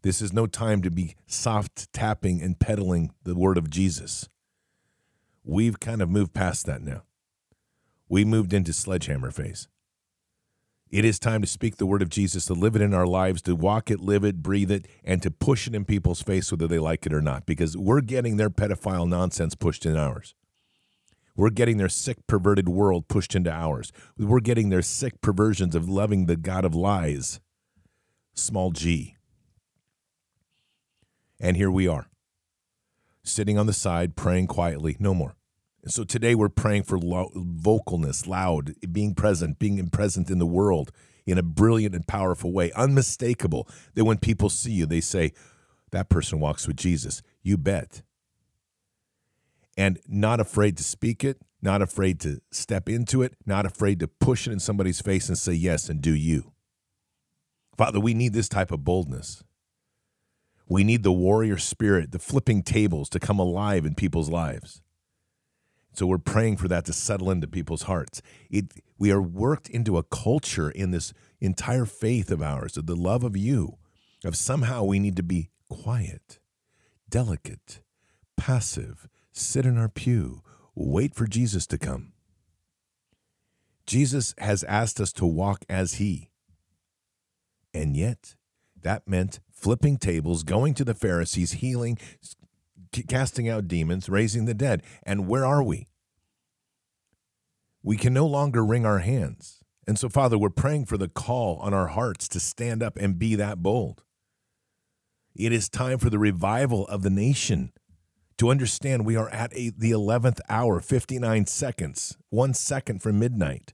This 0.03 0.21
is 0.21 0.31
no 0.31 0.47
time 0.47 0.81
to 0.83 0.91
be 0.91 1.15
soft 1.25 1.91
tapping 1.91 2.41
and 2.41 2.59
peddling 2.59 3.11
the 3.23 3.35
word 3.35 3.57
of 3.57 3.69
Jesus. 3.69 4.29
We've 5.49 5.79
kind 5.79 6.01
of 6.01 6.09
moved 6.09 6.33
past 6.33 6.65
that 6.65 6.81
now. 6.81 7.03
We 8.09 8.25
moved 8.25 8.51
into 8.51 8.73
sledgehammer 8.73 9.31
phase. 9.31 9.69
It 10.89 11.05
is 11.05 11.19
time 11.19 11.39
to 11.39 11.47
speak 11.47 11.77
the 11.77 11.85
word 11.85 12.01
of 12.01 12.09
Jesus, 12.09 12.43
to 12.45 12.53
live 12.53 12.75
it 12.75 12.81
in 12.81 12.93
our 12.93 13.07
lives, 13.07 13.41
to 13.43 13.55
walk 13.55 13.89
it, 13.89 14.01
live 14.01 14.25
it, 14.25 14.43
breathe 14.43 14.71
it, 14.71 14.87
and 15.05 15.21
to 15.21 15.31
push 15.31 15.65
it 15.65 15.73
in 15.73 15.85
people's 15.85 16.21
face 16.21 16.51
whether 16.51 16.67
they 16.67 16.79
like 16.79 17.05
it 17.05 17.13
or 17.13 17.21
not, 17.21 17.45
because 17.45 17.77
we're 17.77 18.01
getting 18.01 18.35
their 18.35 18.49
pedophile 18.49 19.07
nonsense 19.07 19.55
pushed 19.55 19.85
in 19.85 19.95
ours. 19.95 20.35
We're 21.37 21.49
getting 21.49 21.77
their 21.77 21.87
sick, 21.87 22.27
perverted 22.27 22.67
world 22.67 23.07
pushed 23.07 23.33
into 23.33 23.51
ours. 23.51 23.93
We're 24.17 24.41
getting 24.41 24.67
their 24.67 24.81
sick 24.81 25.21
perversions 25.21 25.75
of 25.75 25.87
loving 25.87 26.25
the 26.25 26.35
God 26.35 26.65
of 26.65 26.75
lies. 26.75 27.39
Small 28.33 28.71
g. 28.71 29.15
And 31.39 31.55
here 31.55 31.71
we 31.71 31.87
are, 31.87 32.09
sitting 33.27 33.57
on 33.57 33.67
the 33.67 33.73
side, 33.73 34.15
praying 34.15 34.47
quietly. 34.47 34.97
No 34.99 35.13
more. 35.13 35.35
And 35.83 35.91
so 35.91 36.03
today 36.03 36.35
we're 36.35 36.49
praying 36.49 36.83
for 36.83 36.97
lo- 36.97 37.31
vocalness, 37.35 38.27
loud, 38.27 38.73
being 38.91 39.13
present, 39.15 39.59
being 39.59 39.87
present 39.89 40.29
in 40.29 40.39
the 40.39 40.45
world 40.45 40.91
in 41.25 41.37
a 41.37 41.43
brilliant 41.43 41.93
and 41.93 42.07
powerful 42.07 42.51
way, 42.51 42.71
unmistakable. 42.73 43.67
That 43.95 44.05
when 44.05 44.17
people 44.17 44.49
see 44.49 44.71
you, 44.71 44.85
they 44.85 45.01
say, 45.01 45.33
that 45.91 46.09
person 46.09 46.39
walks 46.39 46.67
with 46.67 46.75
Jesus. 46.75 47.21
You 47.41 47.57
bet 47.57 48.01
and 49.77 49.99
not 50.07 50.39
afraid 50.39 50.75
to 50.77 50.83
speak 50.83 51.23
it, 51.23 51.39
not 51.61 51.81
afraid 51.81 52.19
to 52.21 52.41
step 52.51 52.89
into 52.89 53.21
it, 53.21 53.35
not 53.45 53.65
afraid 53.65 53.99
to 53.99 54.07
push 54.07 54.47
it 54.47 54.51
in 54.51 54.59
somebody's 54.59 55.01
face 55.01 55.29
and 55.29 55.37
say 55.37 55.53
yes 55.53 55.87
and 55.87 56.01
do 56.01 56.13
you. 56.13 56.51
Father, 57.77 57.99
we 57.99 58.15
need 58.15 58.33
this 58.33 58.49
type 58.49 58.71
of 58.71 58.83
boldness. 58.83 59.43
We 60.67 60.83
need 60.83 61.03
the 61.03 61.11
warrior 61.11 61.57
spirit, 61.57 62.11
the 62.11 62.19
flipping 62.19 62.63
tables 62.63 63.09
to 63.09 63.19
come 63.19 63.39
alive 63.39 63.85
in 63.85 63.95
people's 63.95 64.29
lives. 64.29 64.81
So 65.93 66.05
we're 66.05 66.19
praying 66.19 66.57
for 66.57 66.67
that 66.67 66.85
to 66.85 66.93
settle 66.93 67.31
into 67.31 67.47
people's 67.47 67.83
hearts. 67.83 68.21
It, 68.51 68.73
we 68.99 69.11
are 69.11 69.21
worked 69.21 69.67
into 69.69 69.97
a 69.97 70.03
culture 70.03 70.69
in 70.69 70.91
this 70.91 71.13
entire 71.39 71.85
faith 71.85 72.29
of 72.29 72.41
ours, 72.41 72.77
of 72.77 72.85
the 72.85 72.95
love 72.95 73.23
of 73.23 73.35
you, 73.35 73.77
of 74.23 74.35
somehow 74.35 74.83
we 74.83 74.99
need 74.99 75.15
to 75.15 75.23
be 75.23 75.49
quiet, 75.69 76.39
delicate, 77.09 77.81
passive, 78.35 79.07
sit 79.31 79.65
in 79.65 79.77
our 79.77 79.89
pew, 79.89 80.43
wait 80.75 81.15
for 81.15 81.25
Jesus 81.25 81.65
to 81.67 81.77
come. 81.77 82.13
Jesus 83.87 84.35
has 84.37 84.63
asked 84.65 84.99
us 84.99 85.13
to 85.13 85.25
walk 85.25 85.65
as 85.69 85.95
he. 85.95 86.29
And 87.73 87.95
yet, 87.95 88.35
that 88.83 89.07
meant 89.07 89.39
flipping 89.51 89.97
tables, 89.97 90.43
going 90.43 90.73
to 90.75 90.85
the 90.85 90.93
Pharisees, 90.93 91.53
healing, 91.53 91.97
casting 93.07 93.49
out 93.49 93.67
demons, 93.67 94.09
raising 94.09 94.45
the 94.45 94.53
dead. 94.53 94.83
And 95.03 95.27
where 95.27 95.45
are 95.45 95.63
we? 95.63 95.87
We 97.83 97.97
can 97.97 98.13
no 98.13 98.25
longer 98.25 98.65
wring 98.65 98.85
our 98.85 98.99
hands. 98.99 99.63
And 99.87 99.97
so, 99.97 100.09
Father, 100.09 100.37
we're 100.37 100.49
praying 100.49 100.85
for 100.85 100.97
the 100.97 101.07
call 101.07 101.57
on 101.57 101.73
our 101.73 101.87
hearts 101.87 102.27
to 102.29 102.39
stand 102.39 102.83
up 102.83 102.97
and 102.97 103.17
be 103.17 103.35
that 103.35 103.63
bold. 103.63 104.03
It 105.33 105.53
is 105.53 105.69
time 105.69 105.97
for 105.97 106.09
the 106.09 106.19
revival 106.19 106.87
of 106.87 107.03
the 107.03 107.09
nation 107.09 107.71
to 108.37 108.49
understand 108.49 109.05
we 109.05 109.15
are 109.15 109.29
at 109.29 109.53
a, 109.55 109.69
the 109.69 109.91
11th 109.91 110.39
hour, 110.49 110.79
59 110.79 111.45
seconds, 111.45 112.17
one 112.29 112.53
second 112.53 113.01
from 113.01 113.19
midnight. 113.19 113.73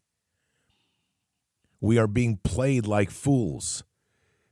We 1.82 1.98
are 1.98 2.08
being 2.08 2.38
played 2.44 2.86
like 2.86 3.10
fools 3.10 3.84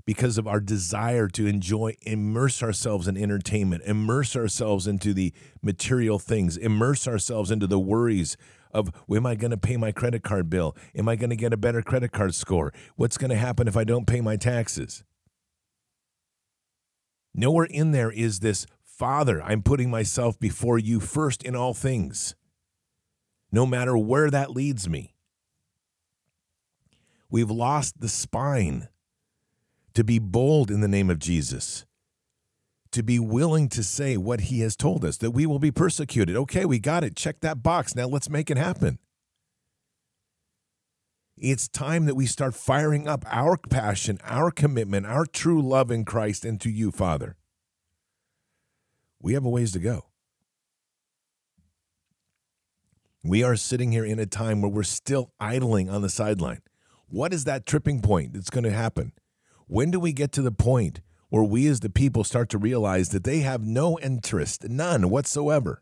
because 0.05 0.37
of 0.37 0.47
our 0.47 0.59
desire 0.59 1.27
to 1.29 1.47
enjoy, 1.47 1.95
immerse 2.01 2.63
ourselves 2.63 3.07
in 3.07 3.17
entertainment, 3.17 3.83
immerse 3.85 4.35
ourselves 4.35 4.87
into 4.87 5.13
the 5.13 5.33
material 5.61 6.19
things, 6.19 6.57
immerse 6.57 7.07
ourselves 7.07 7.51
into 7.51 7.67
the 7.67 7.79
worries 7.79 8.37
of 8.73 8.91
am 9.09 9.25
I 9.25 9.35
going 9.35 9.51
to 9.51 9.57
pay 9.57 9.77
my 9.77 9.91
credit 9.91 10.23
card 10.23 10.49
bill? 10.49 10.75
Am 10.95 11.07
I 11.09 11.15
going 11.15 11.29
to 11.29 11.35
get 11.35 11.53
a 11.53 11.57
better 11.57 11.81
credit 11.81 12.11
card 12.11 12.33
score? 12.33 12.73
What's 12.95 13.17
going 13.17 13.31
to 13.31 13.37
happen 13.37 13.67
if 13.67 13.77
I 13.77 13.83
don't 13.83 14.07
pay 14.07 14.21
my 14.21 14.37
taxes? 14.37 15.03
Nowhere 17.33 17.65
in 17.65 17.91
there 17.91 18.11
is 18.11 18.39
this, 18.39 18.65
Father, 18.83 19.41
I'm 19.41 19.61
putting 19.61 19.89
myself 19.89 20.39
before 20.39 20.77
you 20.77 20.99
first 20.99 21.43
in 21.43 21.55
all 21.55 21.73
things, 21.73 22.35
no 23.51 23.65
matter 23.65 23.97
where 23.97 24.29
that 24.29 24.51
leads 24.51 24.87
me. 24.89 25.15
We've 27.29 27.49
lost 27.49 28.01
the 28.01 28.09
spine 28.09 28.89
to 29.93 30.03
be 30.03 30.19
bold 30.19 30.71
in 30.71 30.81
the 30.81 30.87
name 30.87 31.09
of 31.09 31.19
Jesus, 31.19 31.85
to 32.91 33.03
be 33.03 33.19
willing 33.19 33.69
to 33.69 33.83
say 33.83 34.17
what 34.17 34.41
he 34.41 34.61
has 34.61 34.75
told 34.75 35.03
us, 35.05 35.17
that 35.17 35.31
we 35.31 35.45
will 35.45 35.59
be 35.59 35.71
persecuted. 35.71 36.35
Okay, 36.35 36.65
we 36.65 36.79
got 36.79 37.03
it. 37.03 37.15
Check 37.15 37.41
that 37.41 37.63
box. 37.63 37.95
Now 37.95 38.07
let's 38.07 38.29
make 38.29 38.49
it 38.49 38.57
happen. 38.57 38.99
It's 41.37 41.67
time 41.67 42.05
that 42.05 42.15
we 42.15 42.27
start 42.27 42.53
firing 42.53 43.07
up 43.07 43.25
our 43.27 43.57
passion, 43.57 44.19
our 44.23 44.51
commitment, 44.51 45.07
our 45.07 45.25
true 45.25 45.61
love 45.61 45.89
in 45.89 46.05
Christ 46.05 46.45
into 46.45 46.69
you, 46.69 46.91
Father. 46.91 47.35
We 49.19 49.33
have 49.33 49.45
a 49.45 49.49
ways 49.49 49.71
to 49.71 49.79
go. 49.79 50.05
We 53.23 53.43
are 53.43 53.55
sitting 53.55 53.91
here 53.91 54.05
in 54.05 54.19
a 54.19 54.25
time 54.25 54.61
where 54.61 54.71
we're 54.71 54.83
still 54.83 55.31
idling 55.39 55.89
on 55.89 56.01
the 56.01 56.09
sideline. 56.09 56.61
What 57.07 57.33
is 57.33 57.43
that 57.43 57.65
tripping 57.65 58.01
point 58.01 58.33
that's 58.33 58.49
going 58.49 58.63
to 58.63 58.71
happen? 58.71 59.13
When 59.71 59.89
do 59.89 60.01
we 60.01 60.11
get 60.11 60.33
to 60.33 60.41
the 60.41 60.51
point 60.51 60.99
where 61.29 61.45
we 61.45 61.65
as 61.67 61.79
the 61.79 61.89
people 61.89 62.25
start 62.25 62.49
to 62.49 62.57
realize 62.57 63.07
that 63.11 63.23
they 63.23 63.39
have 63.39 63.63
no 63.63 63.97
interest, 63.99 64.67
none 64.67 65.09
whatsoever, 65.09 65.81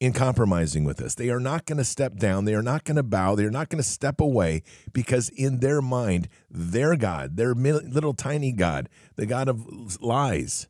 in 0.00 0.12
compromising 0.12 0.82
with 0.82 1.00
us? 1.00 1.14
They 1.14 1.30
are 1.30 1.38
not 1.38 1.66
going 1.66 1.78
to 1.78 1.84
step 1.84 2.16
down. 2.16 2.46
They 2.46 2.54
are 2.56 2.64
not 2.64 2.82
going 2.82 2.96
to 2.96 3.04
bow. 3.04 3.36
They 3.36 3.44
are 3.44 3.50
not 3.52 3.68
going 3.68 3.80
to 3.80 3.88
step 3.88 4.20
away 4.20 4.64
because, 4.92 5.28
in 5.28 5.60
their 5.60 5.80
mind, 5.80 6.28
their 6.50 6.96
God, 6.96 7.36
their 7.36 7.54
little 7.54 8.12
tiny 8.12 8.50
God, 8.50 8.88
the 9.14 9.26
God 9.26 9.48
of 9.48 10.02
lies, 10.02 10.66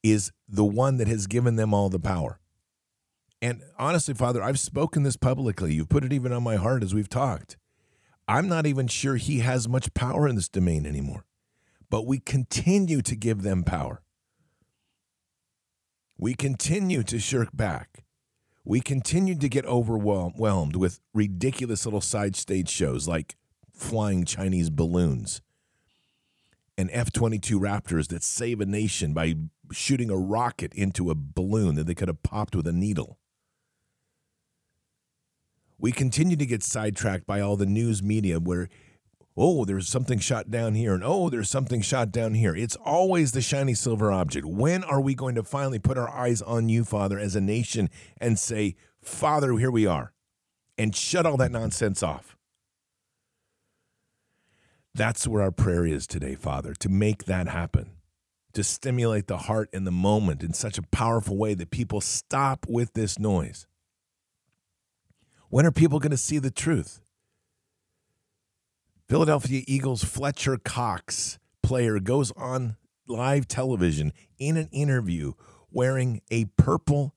is 0.00 0.30
the 0.48 0.64
one 0.64 0.98
that 0.98 1.08
has 1.08 1.26
given 1.26 1.56
them 1.56 1.74
all 1.74 1.88
the 1.88 1.98
power. 1.98 2.38
And 3.40 3.64
honestly, 3.80 4.14
Father, 4.14 4.44
I've 4.44 4.60
spoken 4.60 5.02
this 5.02 5.16
publicly. 5.16 5.74
You've 5.74 5.88
put 5.88 6.04
it 6.04 6.12
even 6.12 6.32
on 6.32 6.44
my 6.44 6.54
heart 6.54 6.84
as 6.84 6.94
we've 6.94 7.08
talked. 7.08 7.56
I'm 8.28 8.48
not 8.48 8.66
even 8.66 8.86
sure 8.86 9.16
he 9.16 9.40
has 9.40 9.68
much 9.68 9.92
power 9.94 10.28
in 10.28 10.36
this 10.36 10.48
domain 10.48 10.86
anymore. 10.86 11.24
But 11.90 12.06
we 12.06 12.18
continue 12.18 13.02
to 13.02 13.16
give 13.16 13.42
them 13.42 13.64
power. 13.64 14.02
We 16.16 16.34
continue 16.34 17.02
to 17.02 17.18
shirk 17.18 17.48
back. 17.52 18.04
We 18.64 18.80
continue 18.80 19.34
to 19.36 19.48
get 19.48 19.66
overwhelmed 19.66 20.76
with 20.76 21.00
ridiculous 21.12 21.84
little 21.84 22.00
side 22.00 22.36
stage 22.36 22.68
shows 22.68 23.08
like 23.08 23.36
flying 23.74 24.24
Chinese 24.24 24.70
balloons 24.70 25.42
and 26.78 26.88
F 26.92 27.12
22 27.12 27.58
Raptors 27.58 28.08
that 28.08 28.22
save 28.22 28.60
a 28.60 28.66
nation 28.66 29.12
by 29.12 29.34
shooting 29.72 30.10
a 30.10 30.16
rocket 30.16 30.72
into 30.74 31.10
a 31.10 31.14
balloon 31.16 31.74
that 31.74 31.86
they 31.86 31.94
could 31.94 32.08
have 32.08 32.22
popped 32.22 32.54
with 32.54 32.66
a 32.66 32.72
needle 32.72 33.18
we 35.82 35.90
continue 35.90 36.36
to 36.36 36.46
get 36.46 36.62
sidetracked 36.62 37.26
by 37.26 37.40
all 37.40 37.56
the 37.56 37.66
news 37.66 38.04
media 38.04 38.38
where 38.38 38.68
oh 39.36 39.64
there's 39.64 39.88
something 39.88 40.20
shot 40.20 40.48
down 40.48 40.74
here 40.74 40.94
and 40.94 41.02
oh 41.04 41.28
there's 41.28 41.50
something 41.50 41.82
shot 41.82 42.12
down 42.12 42.34
here. 42.34 42.54
It's 42.54 42.76
always 42.76 43.32
the 43.32 43.42
shiny 43.42 43.74
silver 43.74 44.12
object. 44.12 44.46
When 44.46 44.84
are 44.84 45.00
we 45.00 45.16
going 45.16 45.34
to 45.34 45.42
finally 45.42 45.80
put 45.80 45.98
our 45.98 46.08
eyes 46.08 46.40
on 46.40 46.68
you 46.68 46.84
father 46.84 47.18
as 47.18 47.34
a 47.34 47.40
nation 47.40 47.90
and 48.18 48.38
say 48.38 48.76
father 49.02 49.58
here 49.58 49.72
we 49.72 49.84
are 49.84 50.12
and 50.78 50.94
shut 50.94 51.26
all 51.26 51.36
that 51.38 51.50
nonsense 51.50 52.00
off? 52.00 52.36
That's 54.94 55.26
where 55.26 55.42
our 55.42 55.50
prayer 55.50 55.84
is 55.84 56.06
today 56.06 56.36
father 56.36 56.74
to 56.74 56.88
make 56.88 57.24
that 57.24 57.48
happen 57.48 57.90
to 58.52 58.62
stimulate 58.62 59.26
the 59.26 59.38
heart 59.38 59.68
in 59.72 59.82
the 59.82 59.90
moment 59.90 60.44
in 60.44 60.52
such 60.52 60.78
a 60.78 60.82
powerful 60.82 61.36
way 61.36 61.54
that 61.54 61.70
people 61.70 62.00
stop 62.00 62.66
with 62.68 62.92
this 62.92 63.18
noise 63.18 63.66
when 65.52 65.66
are 65.66 65.70
people 65.70 65.98
going 65.98 66.10
to 66.10 66.16
see 66.16 66.38
the 66.38 66.50
truth? 66.50 67.02
Philadelphia 69.06 69.62
Eagles 69.66 70.02
Fletcher 70.02 70.56
Cox 70.56 71.38
player 71.62 72.00
goes 72.00 72.32
on 72.38 72.76
live 73.06 73.46
television 73.46 74.14
in 74.38 74.56
an 74.56 74.70
interview 74.72 75.34
wearing 75.70 76.22
a 76.30 76.46
purple, 76.56 77.14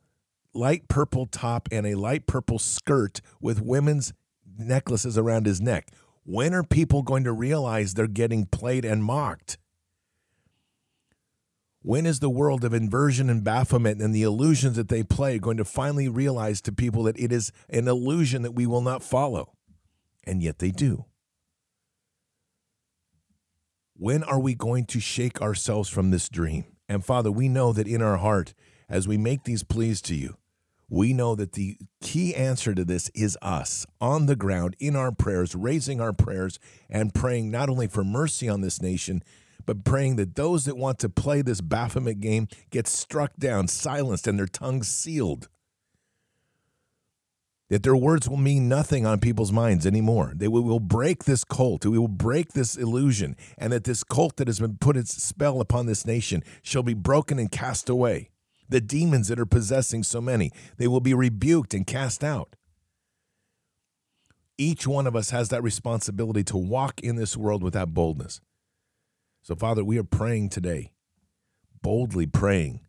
light 0.53 0.89
purple 0.89 1.27
top 1.27 1.69
and 1.71 1.87
a 1.87 1.95
light 1.95 2.27
purple 2.27 2.59
skirt 2.59 3.21
with 3.39 3.61
women's 3.61 4.11
necklaces 4.57 5.17
around 5.17 5.45
his 5.45 5.61
neck. 5.61 5.87
When 6.25 6.53
are 6.53 6.63
people 6.63 7.03
going 7.03 7.23
to 7.23 7.31
realize 7.31 7.93
they're 7.93 8.05
getting 8.05 8.47
played 8.47 8.83
and 8.83 9.01
mocked? 9.01 9.57
When 11.85 12.07
is 12.07 12.19
the 12.19 12.31
world 12.31 12.63
of 12.63 12.73
inversion 12.73 13.29
and 13.29 13.43
Baphomet 13.43 13.99
and 13.99 14.11
the 14.11 14.23
illusions 14.23 14.75
that 14.75 14.89
they 14.89 15.03
play 15.03 15.37
going 15.37 15.57
to 15.57 15.63
finally 15.63 16.09
realize 16.09 16.59
to 16.61 16.71
people 16.71 17.03
that 17.03 17.19
it 17.19 17.31
is 17.31 17.51
an 17.69 17.87
illusion 17.87 18.41
that 18.41 18.55
we 18.55 18.65
will 18.65 18.81
not 18.81 19.03
follow? 19.03 19.53
And 20.23 20.41
yet 20.41 20.57
they 20.57 20.71
do. 20.71 21.05
When 23.93 24.23
are 24.23 24.39
we 24.39 24.55
going 24.55 24.85
to 24.85 24.99
shake 24.99 25.43
ourselves 25.43 25.87
from 25.87 26.09
this 26.09 26.27
dream? 26.27 26.65
And 26.89 27.05
Father, 27.05 27.31
we 27.31 27.47
know 27.49 27.71
that 27.73 27.87
in 27.87 28.01
our 28.01 28.17
heart, 28.17 28.55
as 28.89 29.07
we 29.07 29.19
make 29.19 29.43
these 29.43 29.61
pleas 29.61 30.01
to 30.03 30.15
you, 30.15 30.37
we 30.89 31.13
know 31.13 31.35
that 31.35 31.51
the 31.51 31.77
key 32.01 32.33
answer 32.33 32.73
to 32.73 32.83
this 32.83 33.11
is 33.13 33.37
us 33.43 33.85
on 34.01 34.25
the 34.25 34.35
ground 34.35 34.75
in 34.79 34.95
our 34.95 35.11
prayers, 35.11 35.53
raising 35.53 36.01
our 36.01 36.13
prayers 36.13 36.57
and 36.89 37.13
praying 37.13 37.51
not 37.51 37.69
only 37.69 37.85
for 37.85 38.03
mercy 38.03 38.49
on 38.49 38.61
this 38.61 38.81
nation, 38.81 39.21
but 39.65 39.83
praying 39.83 40.15
that 40.17 40.35
those 40.35 40.65
that 40.65 40.77
want 40.77 40.99
to 40.99 41.09
play 41.09 41.41
this 41.41 41.61
Baphomet 41.61 42.19
game 42.19 42.47
get 42.69 42.87
struck 42.87 43.35
down, 43.37 43.67
silenced, 43.67 44.27
and 44.27 44.37
their 44.37 44.45
tongues 44.45 44.87
sealed. 44.87 45.47
That 47.69 47.81
their 47.81 47.95
words 47.95 48.29
will 48.29 48.37
mean 48.37 48.69
nothing 48.69 49.07
on 49.07 49.19
people's 49.19 49.51
minds 49.51 49.87
anymore. 49.87 50.33
They 50.35 50.47
will, 50.47 50.61
will 50.61 50.79
break 50.79 51.23
this 51.23 51.43
cult. 51.43 51.83
We 51.85 51.97
will 51.97 52.07
break 52.07 52.53
this 52.53 52.75
illusion, 52.75 53.35
and 53.57 53.73
that 53.73 53.85
this 53.85 54.03
cult 54.03 54.37
that 54.37 54.47
has 54.47 54.59
been 54.59 54.77
put 54.77 54.97
its 54.97 55.23
spell 55.23 55.59
upon 55.59 55.87
this 55.87 56.05
nation 56.05 56.43
shall 56.61 56.83
be 56.83 56.93
broken 56.93 57.39
and 57.39 57.51
cast 57.51 57.89
away. 57.89 58.29
The 58.69 58.81
demons 58.81 59.29
that 59.29 59.39
are 59.39 59.45
possessing 59.45 60.03
so 60.03 60.21
many, 60.21 60.51
they 60.77 60.87
will 60.87 60.99
be 60.99 61.13
rebuked 61.13 61.73
and 61.73 61.87
cast 61.87 62.23
out. 62.23 62.55
Each 64.57 64.87
one 64.87 65.05
of 65.05 65.15
us 65.15 65.31
has 65.31 65.49
that 65.49 65.63
responsibility 65.63 66.43
to 66.45 66.57
walk 66.57 67.01
in 67.01 67.15
this 67.15 67.35
world 67.35 67.61
with 67.61 67.73
that 67.73 67.93
boldness. 67.93 68.41
So, 69.45 69.55
Father, 69.55 69.83
we 69.83 69.99
are 69.99 70.03
praying 70.03 70.49
today, 70.49 70.91
boldly 71.83 72.25
praying 72.25 72.79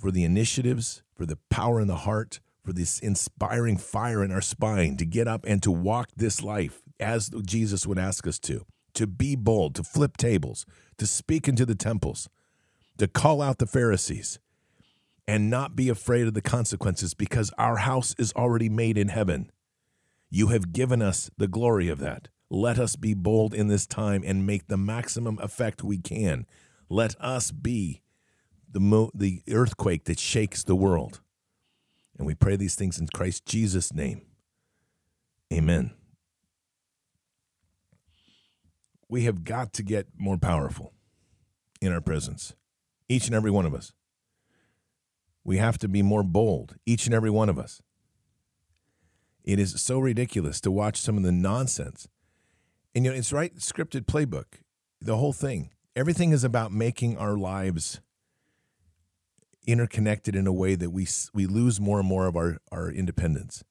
for 0.00 0.12
the 0.12 0.22
initiatives, 0.22 1.02
for 1.16 1.26
the 1.26 1.40
power 1.50 1.80
in 1.80 1.88
the 1.88 1.96
heart, 1.96 2.38
for 2.62 2.72
this 2.72 3.00
inspiring 3.00 3.76
fire 3.76 4.22
in 4.22 4.30
our 4.30 4.40
spine 4.40 4.96
to 4.98 5.04
get 5.04 5.26
up 5.26 5.44
and 5.44 5.60
to 5.64 5.72
walk 5.72 6.10
this 6.16 6.44
life 6.44 6.82
as 7.00 7.28
Jesus 7.44 7.88
would 7.88 7.98
ask 7.98 8.24
us 8.24 8.38
to, 8.38 8.66
to 8.94 9.08
be 9.08 9.34
bold, 9.34 9.74
to 9.74 9.82
flip 9.82 10.16
tables, 10.16 10.64
to 10.96 11.08
speak 11.08 11.48
into 11.48 11.66
the 11.66 11.74
temples, 11.74 12.28
to 12.98 13.08
call 13.08 13.42
out 13.42 13.58
the 13.58 13.66
Pharisees, 13.66 14.38
and 15.26 15.50
not 15.50 15.74
be 15.74 15.88
afraid 15.88 16.28
of 16.28 16.34
the 16.34 16.40
consequences 16.40 17.14
because 17.14 17.50
our 17.58 17.78
house 17.78 18.14
is 18.16 18.32
already 18.34 18.68
made 18.68 18.96
in 18.96 19.08
heaven. 19.08 19.50
You 20.30 20.48
have 20.48 20.72
given 20.72 21.02
us 21.02 21.32
the 21.36 21.48
glory 21.48 21.88
of 21.88 21.98
that. 21.98 22.28
Let 22.50 22.78
us 22.78 22.96
be 22.96 23.14
bold 23.14 23.52
in 23.52 23.68
this 23.68 23.86
time 23.86 24.22
and 24.24 24.46
make 24.46 24.68
the 24.68 24.76
maximum 24.76 25.38
effect 25.40 25.82
we 25.82 25.98
can. 25.98 26.46
Let 26.88 27.14
us 27.20 27.50
be 27.50 28.02
the, 28.70 28.80
mo- 28.80 29.10
the 29.14 29.42
earthquake 29.50 30.04
that 30.04 30.18
shakes 30.18 30.64
the 30.64 30.76
world. 30.76 31.20
And 32.16 32.26
we 32.26 32.34
pray 32.34 32.56
these 32.56 32.74
things 32.74 32.98
in 32.98 33.06
Christ 33.08 33.44
Jesus' 33.46 33.92
name. 33.92 34.22
Amen. 35.52 35.92
We 39.08 39.24
have 39.24 39.44
got 39.44 39.72
to 39.74 39.82
get 39.82 40.08
more 40.16 40.36
powerful 40.36 40.92
in 41.80 41.92
our 41.92 42.00
presence, 42.00 42.54
each 43.08 43.26
and 43.26 43.34
every 43.34 43.50
one 43.50 43.64
of 43.64 43.74
us. 43.74 43.92
We 45.44 45.58
have 45.58 45.78
to 45.78 45.88
be 45.88 46.02
more 46.02 46.22
bold, 46.22 46.76
each 46.84 47.06
and 47.06 47.14
every 47.14 47.30
one 47.30 47.48
of 47.48 47.58
us. 47.58 47.80
It 49.44 49.58
is 49.58 49.80
so 49.80 49.98
ridiculous 49.98 50.60
to 50.62 50.70
watch 50.70 50.98
some 50.98 51.16
of 51.16 51.22
the 51.22 51.32
nonsense. 51.32 52.08
And 52.94 53.04
you 53.04 53.10
know, 53.10 53.16
it's 53.16 53.32
right 53.32 53.54
scripted 53.56 54.06
playbook. 54.06 54.60
The 55.00 55.16
whole 55.16 55.32
thing. 55.32 55.70
Everything 55.94 56.32
is 56.32 56.44
about 56.44 56.72
making 56.72 57.16
our 57.16 57.36
lives 57.36 58.00
interconnected 59.66 60.34
in 60.34 60.46
a 60.46 60.52
way 60.52 60.74
that 60.74 60.90
we 60.90 61.06
we 61.34 61.46
lose 61.46 61.80
more 61.80 61.98
and 61.98 62.08
more 62.08 62.26
of 62.26 62.36
our, 62.36 62.58
our 62.72 62.90
independence. 62.90 63.64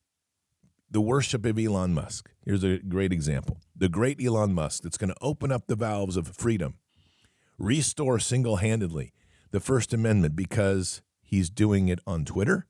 The 0.90 1.02
worship 1.02 1.46
of 1.46 1.60
Elon 1.60 1.94
Musk. 1.94 2.30
Here's 2.46 2.64
a 2.64 2.78
great 2.78 3.12
example. 3.12 3.58
The 3.76 3.90
great 3.90 4.24
Elon 4.24 4.54
Musk 4.54 4.84
that's 4.84 4.98
going 4.98 5.10
to 5.10 5.18
open 5.22 5.52
up 5.52 5.68
the 5.68 5.76
valves 5.76 6.16
of 6.16 6.28
freedom, 6.28 6.76
restore 7.58 8.20
single 8.20 8.58
handedly 8.58 9.12
the 9.52 9.60
First 9.60 9.94
Amendment 9.94 10.36
because 10.36 11.02
he's 11.24 11.50
doing 11.50 11.88
it 11.88 12.00
on 12.06 12.26
Twitter. 12.26 12.68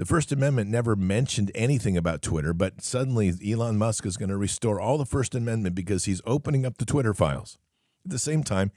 The 0.00 0.06
First 0.06 0.32
Amendment 0.32 0.70
never 0.70 0.96
mentioned 0.96 1.50
anything 1.54 1.94
about 1.94 2.22
Twitter, 2.22 2.54
but 2.54 2.80
suddenly 2.80 3.34
Elon 3.46 3.76
Musk 3.76 4.06
is 4.06 4.16
going 4.16 4.30
to 4.30 4.36
restore 4.38 4.80
all 4.80 4.96
the 4.96 5.04
First 5.04 5.34
Amendment 5.34 5.74
because 5.74 6.06
he's 6.06 6.22
opening 6.24 6.64
up 6.64 6.78
the 6.78 6.86
Twitter 6.86 7.12
files. 7.12 7.58
At 8.06 8.10
the 8.10 8.18
same 8.18 8.42
time, 8.42 8.72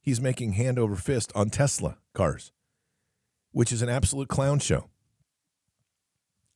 he's 0.00 0.20
making 0.20 0.52
hand 0.52 0.78
over 0.78 0.94
fist 0.94 1.32
on 1.34 1.50
Tesla 1.50 1.98
cars 2.14 2.52
which 3.50 3.72
is 3.72 3.82
an 3.82 3.88
absolute 3.88 4.28
clown 4.28 4.60
show. 4.60 4.88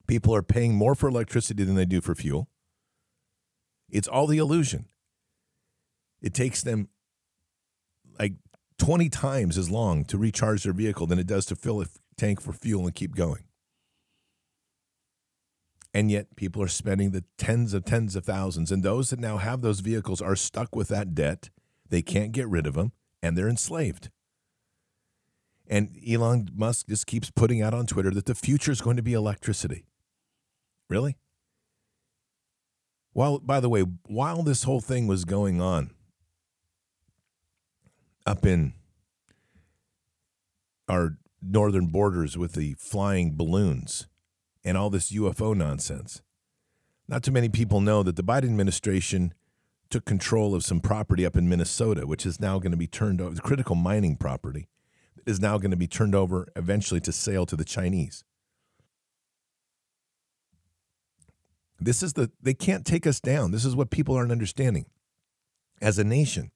People 0.06 0.32
are 0.36 0.42
paying 0.42 0.74
more 0.74 0.94
for 0.94 1.08
electricity 1.08 1.64
than 1.64 1.74
they 1.74 1.84
do 1.84 2.00
for 2.00 2.14
fuel. 2.14 2.48
It's 3.90 4.06
all 4.06 4.28
the 4.28 4.38
illusion. 4.38 4.86
It 6.20 6.32
takes 6.32 6.62
them 6.62 6.90
like 8.20 8.34
20 8.78 9.08
times 9.08 9.58
as 9.58 9.68
long 9.68 10.04
to 10.04 10.16
recharge 10.16 10.62
their 10.62 10.72
vehicle 10.72 11.08
than 11.08 11.18
it 11.18 11.26
does 11.26 11.44
to 11.46 11.56
fill 11.56 11.82
a 11.82 11.86
tank 12.16 12.40
for 12.40 12.52
fuel 12.52 12.84
and 12.84 12.94
keep 12.94 13.16
going. 13.16 13.42
And 15.94 16.10
yet 16.10 16.36
people 16.36 16.62
are 16.62 16.68
spending 16.68 17.10
the 17.10 17.24
tens 17.36 17.74
of 17.74 17.84
tens 17.84 18.16
of 18.16 18.24
thousands. 18.24 18.72
And 18.72 18.82
those 18.82 19.10
that 19.10 19.20
now 19.20 19.36
have 19.36 19.60
those 19.60 19.80
vehicles 19.80 20.22
are 20.22 20.36
stuck 20.36 20.74
with 20.74 20.88
that 20.88 21.14
debt. 21.14 21.50
They 21.88 22.02
can't 22.02 22.32
get 22.32 22.48
rid 22.48 22.66
of 22.66 22.74
them 22.74 22.92
and 23.22 23.36
they're 23.36 23.48
enslaved. 23.48 24.10
And 25.68 25.96
Elon 26.06 26.48
Musk 26.54 26.88
just 26.88 27.06
keeps 27.06 27.30
putting 27.30 27.62
out 27.62 27.74
on 27.74 27.86
Twitter 27.86 28.10
that 28.10 28.26
the 28.26 28.34
future 28.34 28.72
is 28.72 28.80
going 28.80 28.96
to 28.96 29.02
be 29.02 29.12
electricity. 29.12 29.84
Really? 30.88 31.16
Well, 33.14 33.38
by 33.38 33.60
the 33.60 33.68
way, 33.68 33.84
while 34.06 34.42
this 34.42 34.64
whole 34.64 34.80
thing 34.80 35.06
was 35.06 35.24
going 35.24 35.60
on 35.60 35.90
up 38.26 38.46
in 38.46 38.74
our 40.88 41.16
northern 41.42 41.86
borders 41.86 42.38
with 42.38 42.52
the 42.52 42.74
flying 42.74 43.36
balloons 43.36 44.06
and 44.64 44.76
all 44.76 44.90
this 44.90 45.12
UFO 45.12 45.56
nonsense, 45.56 46.22
not 47.08 47.22
too 47.22 47.32
many 47.32 47.48
people 47.48 47.80
know 47.80 48.02
that 48.02 48.16
the 48.16 48.24
Biden 48.24 48.44
administration 48.44 49.34
took 49.90 50.04
control 50.04 50.54
of 50.54 50.64
some 50.64 50.80
property 50.80 51.26
up 51.26 51.36
in 51.36 51.48
Minnesota, 51.48 52.06
which 52.06 52.24
is 52.24 52.40
now 52.40 52.58
going 52.58 52.70
to 52.70 52.76
be 52.76 52.86
turned 52.86 53.20
over, 53.20 53.34
critical 53.40 53.74
mining 53.74 54.16
property 54.16 54.68
is 55.26 55.40
now 55.40 55.58
going 55.58 55.70
to 55.70 55.76
be 55.76 55.86
turned 55.86 56.14
over 56.14 56.48
eventually 56.56 57.00
to 57.00 57.12
sale 57.12 57.46
to 57.46 57.56
the 57.56 57.64
Chinese. 57.64 58.24
This 61.78 62.02
is 62.02 62.12
the, 62.12 62.30
they 62.40 62.54
can't 62.54 62.86
take 62.86 63.06
us 63.06 63.20
down. 63.20 63.50
This 63.50 63.64
is 63.64 63.74
what 63.74 63.90
people 63.90 64.14
aren't 64.14 64.32
understanding. 64.32 64.86
As 65.80 65.98
a 65.98 66.04
nation, 66.04 66.52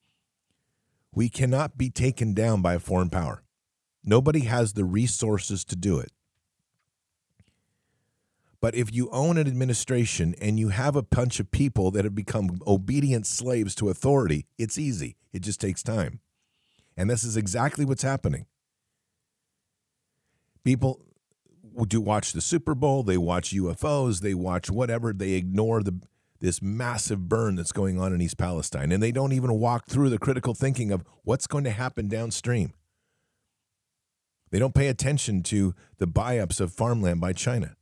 we 1.13 1.29
cannot 1.29 1.77
be 1.77 1.91
taken 1.91 2.33
down 2.33 2.63
by 2.63 2.75
a 2.75 2.79
foreign 2.79 3.11
power. 3.11 3.43
Nobody 4.05 4.41
has 4.41 4.75
the 4.75 4.85
resources 4.85 5.65
to 5.65 5.77
do 5.77 5.99
it. 5.99 6.13
But 8.67 8.75
if 8.75 8.93
you 8.93 9.09
own 9.13 9.39
an 9.39 9.47
administration 9.47 10.35
and 10.41 10.59
you 10.59 10.71
have 10.71 10.97
a 10.97 11.03
bunch 11.03 11.39
of 11.39 11.53
people 11.53 11.93
that 11.93 12.05
have 12.05 12.17
become 12.17 12.59
obedient 12.67 13.25
slaves 13.25 13.77
to 13.77 13.91
authority, 13.91 14.49
it's 14.59 14.77
easy. 14.77 15.15
It 15.33 15.43
just 15.43 15.61
takes 15.61 15.85
time. 15.85 16.19
And 16.97 17.09
this 17.09 17.23
is 17.23 17.37
exactly 17.37 17.85
what's 17.85 18.03
happening. 18.03 18.47
People 20.65 21.01
do 21.87 22.01
watch 22.01 22.33
the 22.33 22.41
Super 22.41 22.75
Bowl, 22.75 23.05
they 23.05 23.17
watch 23.17 23.55
UFOs, 23.55 24.21
they 24.21 24.35
watch 24.35 24.69
whatever, 24.69 25.13
they 25.13 25.35
ignore 25.35 25.85
the 25.85 26.01
this 26.41 26.61
massive 26.61 27.29
burn 27.29 27.55
that's 27.55 27.71
going 27.71 28.01
on 28.01 28.13
in 28.13 28.21
East 28.21 28.37
Palestine 28.37 28.91
and 28.91 29.01
they 29.01 29.13
don't 29.13 29.33
even 29.33 29.61
walk 29.61 29.87
through 29.87 30.11
the 30.11 30.19
critical 30.19 30.55
thinking 30.55 30.91
of 30.91 31.05
what's 31.23 31.47
going 31.47 31.63
to 31.63 31.71
happen 31.71 32.09
downstream. 32.09 32.75
They 34.51 34.59
don't 34.59 34.75
pay 34.75 34.89
attention 34.89 35.45
to 35.45 35.73
the 35.99 36.09
buy-ups 36.09 36.59
of 36.59 36.73
farmland 36.73 37.21
by 37.21 37.33
China. 37.33 37.76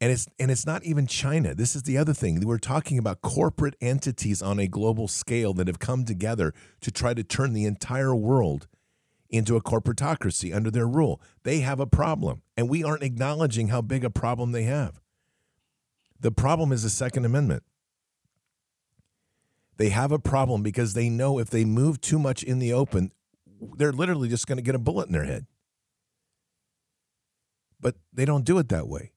And 0.00 0.12
it's 0.12 0.28
and 0.38 0.50
it's 0.50 0.64
not 0.64 0.84
even 0.84 1.06
China. 1.08 1.54
This 1.54 1.74
is 1.74 1.82
the 1.82 1.98
other 1.98 2.14
thing. 2.14 2.40
We're 2.46 2.58
talking 2.58 2.98
about 2.98 3.20
corporate 3.20 3.74
entities 3.80 4.40
on 4.40 4.60
a 4.60 4.68
global 4.68 5.08
scale 5.08 5.52
that 5.54 5.66
have 5.66 5.80
come 5.80 6.04
together 6.04 6.54
to 6.82 6.90
try 6.92 7.14
to 7.14 7.24
turn 7.24 7.52
the 7.52 7.64
entire 7.64 8.14
world 8.14 8.68
into 9.28 9.56
a 9.56 9.62
corporatocracy 9.62 10.54
under 10.54 10.70
their 10.70 10.86
rule. 10.86 11.20
They 11.42 11.60
have 11.60 11.80
a 11.80 11.86
problem, 11.86 12.42
and 12.56 12.68
we 12.68 12.84
aren't 12.84 13.02
acknowledging 13.02 13.68
how 13.68 13.82
big 13.82 14.04
a 14.04 14.10
problem 14.10 14.52
they 14.52 14.62
have. 14.64 15.00
The 16.20 16.30
problem 16.30 16.72
is 16.72 16.82
the 16.82 16.90
Second 16.90 17.24
Amendment. 17.24 17.64
They 19.76 19.90
have 19.90 20.10
a 20.10 20.18
problem 20.18 20.62
because 20.62 20.94
they 20.94 21.08
know 21.08 21.38
if 21.38 21.50
they 21.50 21.64
move 21.64 22.00
too 22.00 22.18
much 22.18 22.42
in 22.42 22.58
the 22.58 22.72
open, 22.72 23.12
they're 23.76 23.92
literally 23.92 24.28
just 24.28 24.46
going 24.46 24.56
to 24.56 24.62
get 24.62 24.74
a 24.74 24.78
bullet 24.78 25.06
in 25.06 25.12
their 25.12 25.24
head. 25.24 25.46
But 27.80 27.94
they 28.12 28.24
don't 28.24 28.44
do 28.44 28.58
it 28.58 28.68
that 28.70 28.88
way. 28.88 29.12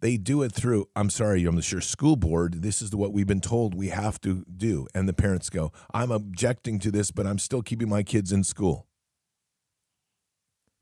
They 0.00 0.16
do 0.16 0.42
it 0.42 0.52
through, 0.52 0.88
I'm 0.96 1.10
sorry, 1.10 1.44
I'm 1.44 1.60
sure 1.60 1.80
school 1.82 2.16
board, 2.16 2.62
this 2.62 2.80
is 2.80 2.94
what 2.94 3.12
we've 3.12 3.26
been 3.26 3.40
told 3.40 3.74
we 3.74 3.88
have 3.88 4.20
to 4.22 4.44
do. 4.44 4.86
And 4.94 5.08
the 5.08 5.12
parents 5.12 5.50
go, 5.50 5.72
I'm 5.92 6.10
objecting 6.10 6.78
to 6.80 6.90
this, 6.90 7.10
but 7.10 7.26
I'm 7.26 7.38
still 7.38 7.62
keeping 7.62 7.88
my 7.88 8.02
kids 8.02 8.32
in 8.32 8.42
school. 8.42 8.86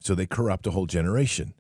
So 0.01 0.15
they 0.15 0.27
corrupt 0.27 0.69
a 0.69 0.71
whole 0.71 0.87
generation. 0.87 1.55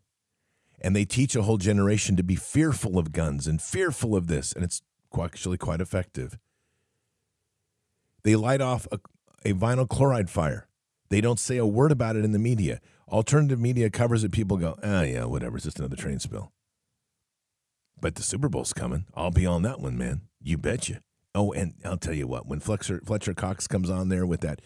And 0.80 0.94
they 0.94 1.04
teach 1.04 1.34
a 1.34 1.42
whole 1.42 1.56
generation 1.56 2.14
to 2.14 2.22
be 2.22 2.36
fearful 2.36 2.96
of 2.96 3.10
guns 3.10 3.48
and 3.48 3.60
fearful 3.60 4.14
of 4.14 4.28
this. 4.28 4.52
And 4.52 4.62
it's 4.62 4.80
actually 5.20 5.58
quite 5.58 5.80
effective. 5.80 6.38
They 8.22 8.36
light 8.36 8.60
off 8.60 8.86
a, 8.92 9.00
a 9.44 9.54
vinyl 9.54 9.88
chloride 9.88 10.30
fire. 10.30 10.68
They 11.08 11.20
don't 11.20 11.40
say 11.40 11.56
a 11.56 11.66
word 11.66 11.90
about 11.90 12.14
it 12.14 12.24
in 12.24 12.30
the 12.30 12.38
media. 12.38 12.80
Alternative 13.08 13.58
media 13.58 13.90
covers 13.90 14.22
it. 14.22 14.30
People 14.30 14.58
go, 14.58 14.76
ah, 14.84 14.98
oh, 14.98 15.02
yeah, 15.02 15.24
whatever. 15.24 15.56
It's 15.56 15.64
just 15.64 15.80
another 15.80 15.96
train 15.96 16.20
spill. 16.20 16.52
But 18.00 18.14
the 18.14 18.22
Super 18.22 18.48
Bowl's 18.48 18.72
coming. 18.72 19.06
I'll 19.14 19.30
be 19.30 19.46
on 19.46 19.62
that 19.62 19.80
one, 19.80 19.98
man. 19.98 20.22
You 20.40 20.56
betcha. 20.58 21.00
Oh, 21.34 21.52
and 21.52 21.74
I'll 21.84 21.96
tell 21.98 22.14
you 22.14 22.26
what, 22.26 22.46
when 22.46 22.60
Fletcher, 22.60 23.00
Fletcher 23.04 23.34
Cox 23.34 23.66
comes 23.66 23.90
on 23.90 24.08
there 24.08 24.26
with 24.26 24.40
that 24.40 24.62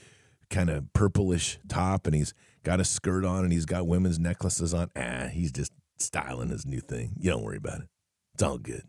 kind 0.51 0.71
of 0.71 0.93
purplish 0.93 1.59
top 1.69 2.07
and 2.07 2.15
he's 2.15 2.35
got 2.63 2.81
a 2.81 2.85
skirt 2.85 3.25
on 3.25 3.45
and 3.45 3.53
he's 3.53 3.67
got 3.67 3.87
women's 3.87 4.19
necklaces 4.19 4.73
on. 4.73 4.91
Ah, 4.95 5.29
he's 5.33 5.51
just 5.51 5.73
styling 5.99 6.51
his 6.51 6.67
new 6.67 6.81
thing. 6.81 7.15
You 7.19 7.31
don't 7.31 7.43
worry 7.43 7.57
about 7.57 7.81
it. 7.81 7.89
It's 8.35 8.43
all 8.43 8.59
good. 8.59 8.83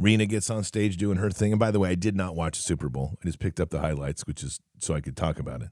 Rihanna 0.00 0.28
gets 0.28 0.48
on 0.48 0.62
stage 0.62 0.96
doing 0.96 1.18
her 1.18 1.30
thing. 1.30 1.52
And 1.52 1.58
by 1.58 1.70
the 1.70 1.80
way, 1.80 1.90
I 1.90 1.94
did 1.94 2.14
not 2.14 2.36
watch 2.36 2.56
the 2.58 2.62
Super 2.62 2.88
Bowl. 2.88 3.16
I 3.20 3.26
just 3.26 3.40
picked 3.40 3.60
up 3.60 3.70
the 3.70 3.80
highlights, 3.80 4.26
which 4.26 4.42
is 4.42 4.60
so 4.78 4.94
I 4.94 5.00
could 5.00 5.16
talk 5.16 5.38
about 5.38 5.62
it. 5.62 5.70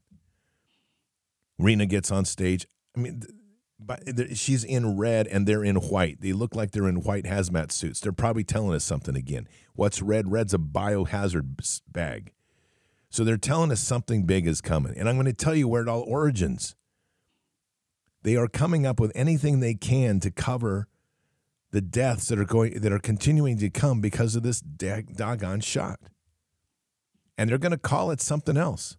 Rihanna 1.61 1.89
gets 1.89 2.11
on 2.11 2.25
stage. 2.25 2.67
I 2.97 3.01
mean, 3.01 3.23
but 3.79 4.37
she's 4.37 4.65
in 4.65 4.97
red 4.97 5.27
and 5.27 5.47
they're 5.47 5.65
in 5.65 5.77
white. 5.77 6.21
They 6.21 6.33
look 6.33 6.55
like 6.55 6.71
they're 6.71 6.89
in 6.89 7.03
white 7.03 7.25
hazmat 7.25 7.73
suits. 7.73 8.01
They're 8.01 8.13
probably 8.13 8.45
telling 8.45 8.75
us 8.75 8.85
something 8.85 9.17
again. 9.17 9.49
What's 9.75 10.01
red? 10.01 10.31
Red's 10.31 10.55
a 10.55 10.59
biohazard 10.59 11.81
bag. 11.91 12.33
So 13.11 13.25
they're 13.25 13.37
telling 13.37 13.71
us 13.71 13.81
something 13.81 14.25
big 14.25 14.47
is 14.47 14.61
coming. 14.61 14.95
And 14.97 15.09
I'm 15.09 15.17
going 15.17 15.27
to 15.27 15.33
tell 15.33 15.55
you 15.55 15.69
where 15.69 15.83
it 15.83 15.89
all 15.89 16.03
origins. 16.03 16.75
They 18.23 18.37
are 18.37 18.49
coming 18.49 18.87
up 18.87 18.99
with 18.99 19.13
anything 19.15 19.61
they 19.61 19.75
can 19.75 20.21
to 20.21 20.31
cover 20.31 20.89
the 21.71 21.81
deaths 21.81 22.29
that 22.29 22.39
are 22.39 22.45
going 22.45 22.81
that 22.81 22.93
are 22.93 22.99
continuing 22.99 23.59
to 23.59 23.71
come 23.71 24.01
because 24.01 24.35
of 24.35 24.43
this 24.43 24.61
dag- 24.61 25.17
doggone 25.17 25.61
shot. 25.61 26.01
And 27.39 27.51
they're 27.51 27.59
going 27.59 27.73
to 27.73 27.79
call 27.79 28.11
it 28.11 28.21
something 28.21 28.57
else. 28.57 28.97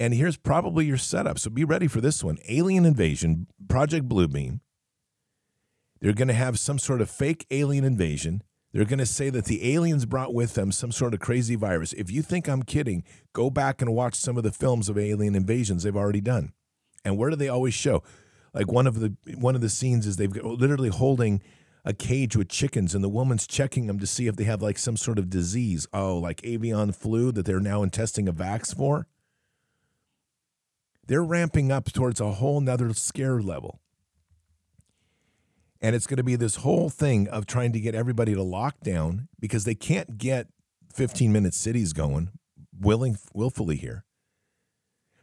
And 0.00 0.14
here's 0.14 0.36
probably 0.36 0.86
your 0.86 0.96
setup. 0.96 1.38
So 1.38 1.50
be 1.50 1.64
ready 1.64 1.88
for 1.88 2.00
this 2.00 2.22
one 2.22 2.38
Alien 2.48 2.84
Invasion, 2.84 3.48
Project 3.68 4.08
Bluebeam. 4.08 4.60
They're 6.00 6.12
going 6.12 6.28
to 6.28 6.34
have 6.34 6.58
some 6.58 6.78
sort 6.78 7.00
of 7.00 7.10
fake 7.10 7.46
alien 7.50 7.84
invasion. 7.84 8.42
They're 8.72 8.84
going 8.84 8.98
to 8.98 9.06
say 9.06 9.30
that 9.30 9.46
the 9.46 9.74
aliens 9.74 10.04
brought 10.06 10.34
with 10.34 10.54
them 10.54 10.70
some 10.70 10.92
sort 10.92 11.14
of 11.14 11.20
crazy 11.20 11.56
virus. 11.56 11.92
If 11.94 12.10
you 12.10 12.22
think 12.22 12.48
I'm 12.48 12.62
kidding, 12.62 13.02
go 13.32 13.50
back 13.50 13.80
and 13.80 13.94
watch 13.94 14.14
some 14.14 14.36
of 14.36 14.44
the 14.44 14.52
films 14.52 14.88
of 14.88 14.98
alien 14.98 15.34
invasions 15.34 15.82
they've 15.82 15.96
already 15.96 16.20
done. 16.20 16.52
And 17.04 17.16
where 17.16 17.30
do 17.30 17.36
they 17.36 17.48
always 17.48 17.74
show? 17.74 18.02
Like 18.52 18.70
one 18.70 18.86
of 18.86 19.00
the 19.00 19.14
one 19.36 19.54
of 19.54 19.60
the 19.60 19.68
scenes 19.68 20.06
is 20.06 20.16
they've 20.16 20.34
literally 20.34 20.88
holding 20.90 21.42
a 21.84 21.92
cage 21.92 22.36
with 22.36 22.48
chickens 22.48 22.94
and 22.94 23.02
the 23.02 23.08
woman's 23.08 23.46
checking 23.46 23.86
them 23.86 23.98
to 23.98 24.06
see 24.06 24.26
if 24.26 24.36
they 24.36 24.44
have 24.44 24.62
like 24.62 24.78
some 24.78 24.96
sort 24.96 25.18
of 25.18 25.30
disease. 25.30 25.86
Oh, 25.92 26.18
like 26.18 26.40
avian 26.44 26.92
flu 26.92 27.32
that 27.32 27.46
they're 27.46 27.60
now 27.60 27.84
testing 27.86 28.28
a 28.28 28.32
vax 28.32 28.76
for. 28.76 29.06
They're 31.08 31.24
ramping 31.24 31.72
up 31.72 31.90
towards 31.90 32.20
a 32.20 32.32
whole 32.32 32.60
nother 32.60 32.92
scare 32.92 33.40
level. 33.40 33.80
And 35.80 35.96
it's 35.96 36.06
going 36.06 36.18
to 36.18 36.24
be 36.24 36.36
this 36.36 36.56
whole 36.56 36.90
thing 36.90 37.28
of 37.28 37.46
trying 37.46 37.72
to 37.72 37.80
get 37.80 37.94
everybody 37.94 38.34
to 38.34 38.42
lock 38.42 38.80
down 38.80 39.28
because 39.40 39.64
they 39.64 39.74
can't 39.74 40.18
get 40.18 40.48
15 40.94 41.32
minute 41.32 41.54
cities 41.54 41.92
going 41.92 42.30
willing 42.78 43.16
willfully 43.32 43.76
here. 43.76 44.04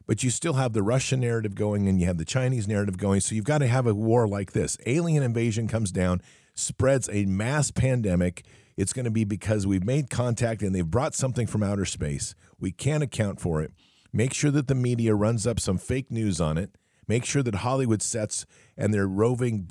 But 0.07 0.23
you 0.23 0.29
still 0.29 0.53
have 0.53 0.73
the 0.73 0.83
Russian 0.83 1.19
narrative 1.19 1.55
going 1.55 1.87
and 1.87 1.99
you 1.99 2.07
have 2.07 2.17
the 2.17 2.25
Chinese 2.25 2.67
narrative 2.67 2.97
going. 2.97 3.21
So 3.21 3.35
you've 3.35 3.45
got 3.45 3.59
to 3.59 3.67
have 3.67 3.85
a 3.85 3.93
war 3.93 4.27
like 4.27 4.53
this. 4.53 4.77
Alien 4.85 5.23
invasion 5.23 5.67
comes 5.67 5.91
down, 5.91 6.21
spreads 6.55 7.09
a 7.11 7.25
mass 7.25 7.71
pandemic. 7.71 8.45
It's 8.77 8.93
going 8.93 9.05
to 9.05 9.11
be 9.11 9.23
because 9.23 9.67
we've 9.67 9.83
made 9.83 10.09
contact 10.09 10.61
and 10.61 10.73
they've 10.73 10.85
brought 10.85 11.15
something 11.15 11.47
from 11.47 11.63
outer 11.63 11.85
space. 11.85 12.33
We 12.59 12.71
can't 12.71 13.03
account 13.03 13.39
for 13.39 13.61
it. 13.61 13.71
Make 14.15 14.33
sure 14.33 14.51
that 14.51 14.69
the 14.69 14.75
media 14.75 15.13
runs 15.13 15.45
up 15.45 15.59
some 15.59 15.77
fake 15.77 16.09
news 16.09 16.39
on 16.39 16.57
it. 16.57 16.77
Make 17.05 17.25
sure 17.25 17.43
that 17.43 17.55
Hollywood 17.55 18.01
sets 18.01 18.45
and 18.77 18.93
their 18.93 19.07
roving 19.07 19.69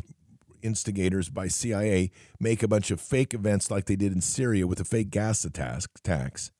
instigators 0.61 1.31
by 1.31 1.49
CIA 1.49 2.11
make 2.39 2.63
a 2.63 2.69
bunch 2.69 2.91
of 2.91 3.01
fake 3.01 3.33
events 3.33 3.71
like 3.71 3.87
they 3.87 3.97
did 3.97 4.13
in 4.13 4.21
Syria 4.21 4.67
with 4.67 4.81
a 4.81 4.85
fake 4.85 5.09
gas 5.09 5.47
attacks. 5.47 6.51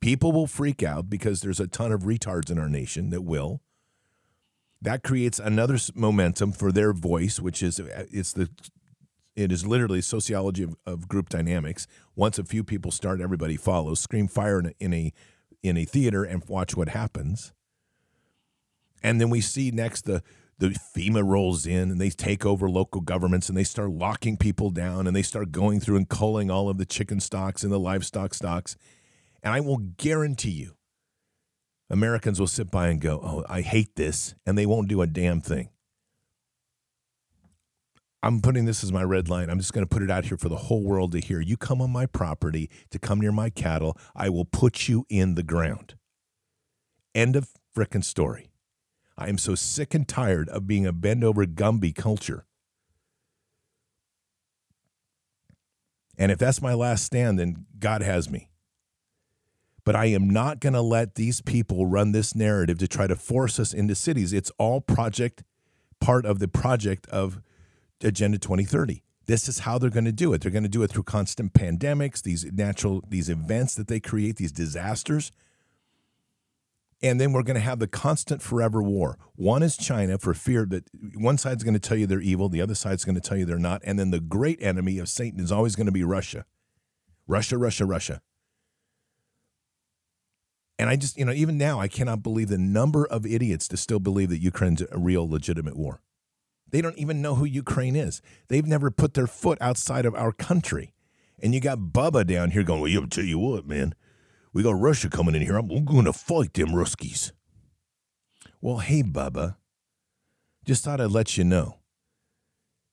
People 0.00 0.32
will 0.32 0.48
freak 0.48 0.82
out 0.82 1.08
because 1.08 1.42
there's 1.42 1.60
a 1.60 1.68
ton 1.68 1.92
of 1.92 2.02
retards 2.02 2.50
in 2.50 2.58
our 2.58 2.68
nation 2.68 3.10
that 3.10 3.22
will. 3.22 3.62
That 4.80 5.04
creates 5.04 5.38
another 5.38 5.78
momentum 5.94 6.50
for 6.50 6.72
their 6.72 6.92
voice, 6.92 7.38
which 7.38 7.62
is 7.62 7.78
uh, 7.78 8.06
it's 8.10 8.32
the 8.32 8.50
it 9.36 9.52
is 9.52 9.64
literally 9.64 10.00
sociology 10.00 10.64
of, 10.64 10.74
of 10.84 11.06
group 11.06 11.28
dynamics. 11.28 11.86
Once 12.16 12.36
a 12.36 12.44
few 12.44 12.64
people 12.64 12.90
start, 12.90 13.20
everybody 13.20 13.56
follows. 13.56 14.00
Scream 14.00 14.26
fire 14.26 14.58
in 14.58 14.66
a, 14.66 14.72
in 14.80 14.92
a 14.92 15.12
in 15.62 15.76
a 15.76 15.84
theater 15.84 16.24
and 16.24 16.44
watch 16.48 16.76
what 16.76 16.88
happens. 16.88 17.52
And 19.02 19.20
then 19.20 19.30
we 19.30 19.40
see 19.40 19.70
next 19.70 20.04
the 20.04 20.22
the 20.58 20.78
FEMA 20.96 21.26
rolls 21.26 21.66
in 21.66 21.90
and 21.90 22.00
they 22.00 22.10
take 22.10 22.46
over 22.46 22.70
local 22.70 23.00
governments 23.00 23.48
and 23.48 23.58
they 23.58 23.64
start 23.64 23.90
locking 23.90 24.36
people 24.36 24.70
down 24.70 25.08
and 25.08 25.16
they 25.16 25.22
start 25.22 25.50
going 25.50 25.80
through 25.80 25.96
and 25.96 26.08
culling 26.08 26.52
all 26.52 26.68
of 26.68 26.78
the 26.78 26.86
chicken 26.86 27.18
stocks 27.18 27.64
and 27.64 27.72
the 27.72 27.80
livestock 27.80 28.32
stocks. 28.32 28.76
And 29.42 29.52
I 29.52 29.58
will 29.58 29.78
guarantee 29.78 30.50
you, 30.50 30.76
Americans 31.90 32.38
will 32.38 32.46
sit 32.46 32.70
by 32.70 32.88
and 32.88 33.00
go, 33.00 33.20
Oh, 33.24 33.44
I 33.48 33.62
hate 33.62 33.96
this. 33.96 34.36
And 34.46 34.56
they 34.56 34.66
won't 34.66 34.88
do 34.88 35.02
a 35.02 35.06
damn 35.06 35.40
thing. 35.40 35.71
I'm 38.22 38.40
putting 38.40 38.66
this 38.66 38.84
as 38.84 38.92
my 38.92 39.02
red 39.02 39.28
line. 39.28 39.50
I'm 39.50 39.58
just 39.58 39.72
going 39.72 39.84
to 39.84 39.92
put 39.92 40.02
it 40.02 40.10
out 40.10 40.26
here 40.26 40.36
for 40.36 40.48
the 40.48 40.56
whole 40.56 40.82
world 40.82 41.12
to 41.12 41.20
hear. 41.20 41.40
You 41.40 41.56
come 41.56 41.82
on 41.82 41.90
my 41.90 42.06
property 42.06 42.70
to 42.90 42.98
come 42.98 43.20
near 43.20 43.32
my 43.32 43.50
cattle, 43.50 43.98
I 44.14 44.28
will 44.28 44.44
put 44.44 44.88
you 44.88 45.04
in 45.08 45.34
the 45.34 45.42
ground. 45.42 45.96
End 47.14 47.34
of 47.34 47.48
frickin' 47.76 48.04
story. 48.04 48.50
I 49.18 49.28
am 49.28 49.38
so 49.38 49.54
sick 49.54 49.92
and 49.92 50.06
tired 50.06 50.48
of 50.48 50.66
being 50.66 50.86
a 50.86 50.92
bend 50.92 51.24
over 51.24 51.44
Gumby 51.44 51.94
culture. 51.94 52.46
And 56.16 56.30
if 56.30 56.38
that's 56.38 56.62
my 56.62 56.74
last 56.74 57.04
stand, 57.04 57.38
then 57.38 57.66
God 57.78 58.02
has 58.02 58.30
me. 58.30 58.48
But 59.84 59.96
I 59.96 60.06
am 60.06 60.30
not 60.30 60.60
going 60.60 60.74
to 60.74 60.80
let 60.80 61.16
these 61.16 61.40
people 61.40 61.86
run 61.86 62.12
this 62.12 62.36
narrative 62.36 62.78
to 62.78 62.88
try 62.88 63.08
to 63.08 63.16
force 63.16 63.58
us 63.58 63.74
into 63.74 63.96
cities. 63.96 64.32
It's 64.32 64.52
all 64.56 64.80
project, 64.80 65.42
part 66.00 66.24
of 66.24 66.38
the 66.38 66.46
project 66.46 67.08
of 67.08 67.40
Agenda 68.04 68.38
2030. 68.38 69.02
This 69.26 69.48
is 69.48 69.60
how 69.60 69.78
they're 69.78 69.90
going 69.90 70.04
to 70.04 70.12
do 70.12 70.32
it. 70.32 70.40
They're 70.40 70.50
going 70.50 70.62
to 70.64 70.68
do 70.68 70.82
it 70.82 70.90
through 70.90 71.04
constant 71.04 71.52
pandemics, 71.52 72.22
these 72.22 72.44
natural, 72.52 73.04
these 73.08 73.28
events 73.28 73.74
that 73.76 73.88
they 73.88 74.00
create, 74.00 74.36
these 74.36 74.52
disasters. 74.52 75.30
And 77.02 77.20
then 77.20 77.32
we're 77.32 77.42
going 77.42 77.56
to 77.56 77.60
have 77.60 77.78
the 77.78 77.88
constant 77.88 78.42
forever 78.42 78.82
war. 78.82 79.18
One 79.34 79.62
is 79.62 79.76
China 79.76 80.18
for 80.18 80.34
fear 80.34 80.64
that 80.66 80.84
one 81.14 81.36
side's 81.36 81.64
going 81.64 81.74
to 81.74 81.80
tell 81.80 81.96
you 81.96 82.06
they're 82.06 82.20
evil, 82.20 82.48
the 82.48 82.60
other 82.60 82.74
side's 82.74 83.04
going 83.04 83.16
to 83.16 83.20
tell 83.20 83.36
you 83.36 83.44
they're 83.44 83.58
not. 83.58 83.82
And 83.84 83.98
then 83.98 84.10
the 84.10 84.20
great 84.20 84.62
enemy 84.62 84.98
of 84.98 85.08
Satan 85.08 85.40
is 85.40 85.50
always 85.50 85.74
going 85.74 85.86
to 85.86 85.92
be 85.92 86.04
Russia. 86.04 86.44
Russia, 87.26 87.58
Russia, 87.58 87.86
Russia. 87.86 88.22
And 90.78 90.90
I 90.90 90.96
just, 90.96 91.16
you 91.16 91.24
know, 91.24 91.32
even 91.32 91.58
now, 91.58 91.80
I 91.80 91.88
cannot 91.88 92.22
believe 92.22 92.48
the 92.48 92.58
number 92.58 93.06
of 93.06 93.24
idiots 93.26 93.68
to 93.68 93.76
still 93.76 94.00
believe 94.00 94.30
that 94.30 94.40
Ukraine's 94.40 94.82
a 94.82 94.98
real 94.98 95.28
legitimate 95.28 95.76
war. 95.76 96.02
They 96.72 96.80
don't 96.80 96.98
even 96.98 97.22
know 97.22 97.36
who 97.36 97.44
Ukraine 97.44 97.94
is. 97.94 98.20
They've 98.48 98.66
never 98.66 98.90
put 98.90 99.14
their 99.14 99.28
foot 99.28 99.58
outside 99.60 100.04
of 100.04 100.14
our 100.16 100.32
country. 100.32 100.92
And 101.40 101.54
you 101.54 101.60
got 101.60 101.78
Bubba 101.78 102.26
down 102.26 102.50
here 102.50 102.64
going, 102.64 102.80
well, 102.80 103.02
I'll 103.02 103.06
tell 103.06 103.24
you 103.24 103.38
what, 103.38 103.66
man 103.66 103.94
we 104.52 104.62
got 104.62 104.78
Russia 104.78 105.08
coming 105.08 105.34
in 105.34 105.42
here. 105.42 105.56
I'm 105.56 105.84
going 105.84 106.04
to 106.04 106.12
fight 106.12 106.54
them 106.54 106.70
Ruskies. 106.70 107.32
Well, 108.60 108.78
hey, 108.78 109.02
Bubba, 109.02 109.56
just 110.64 110.84
thought 110.84 111.00
I'd 111.00 111.10
let 111.10 111.36
you 111.36 111.44
know 111.44 111.78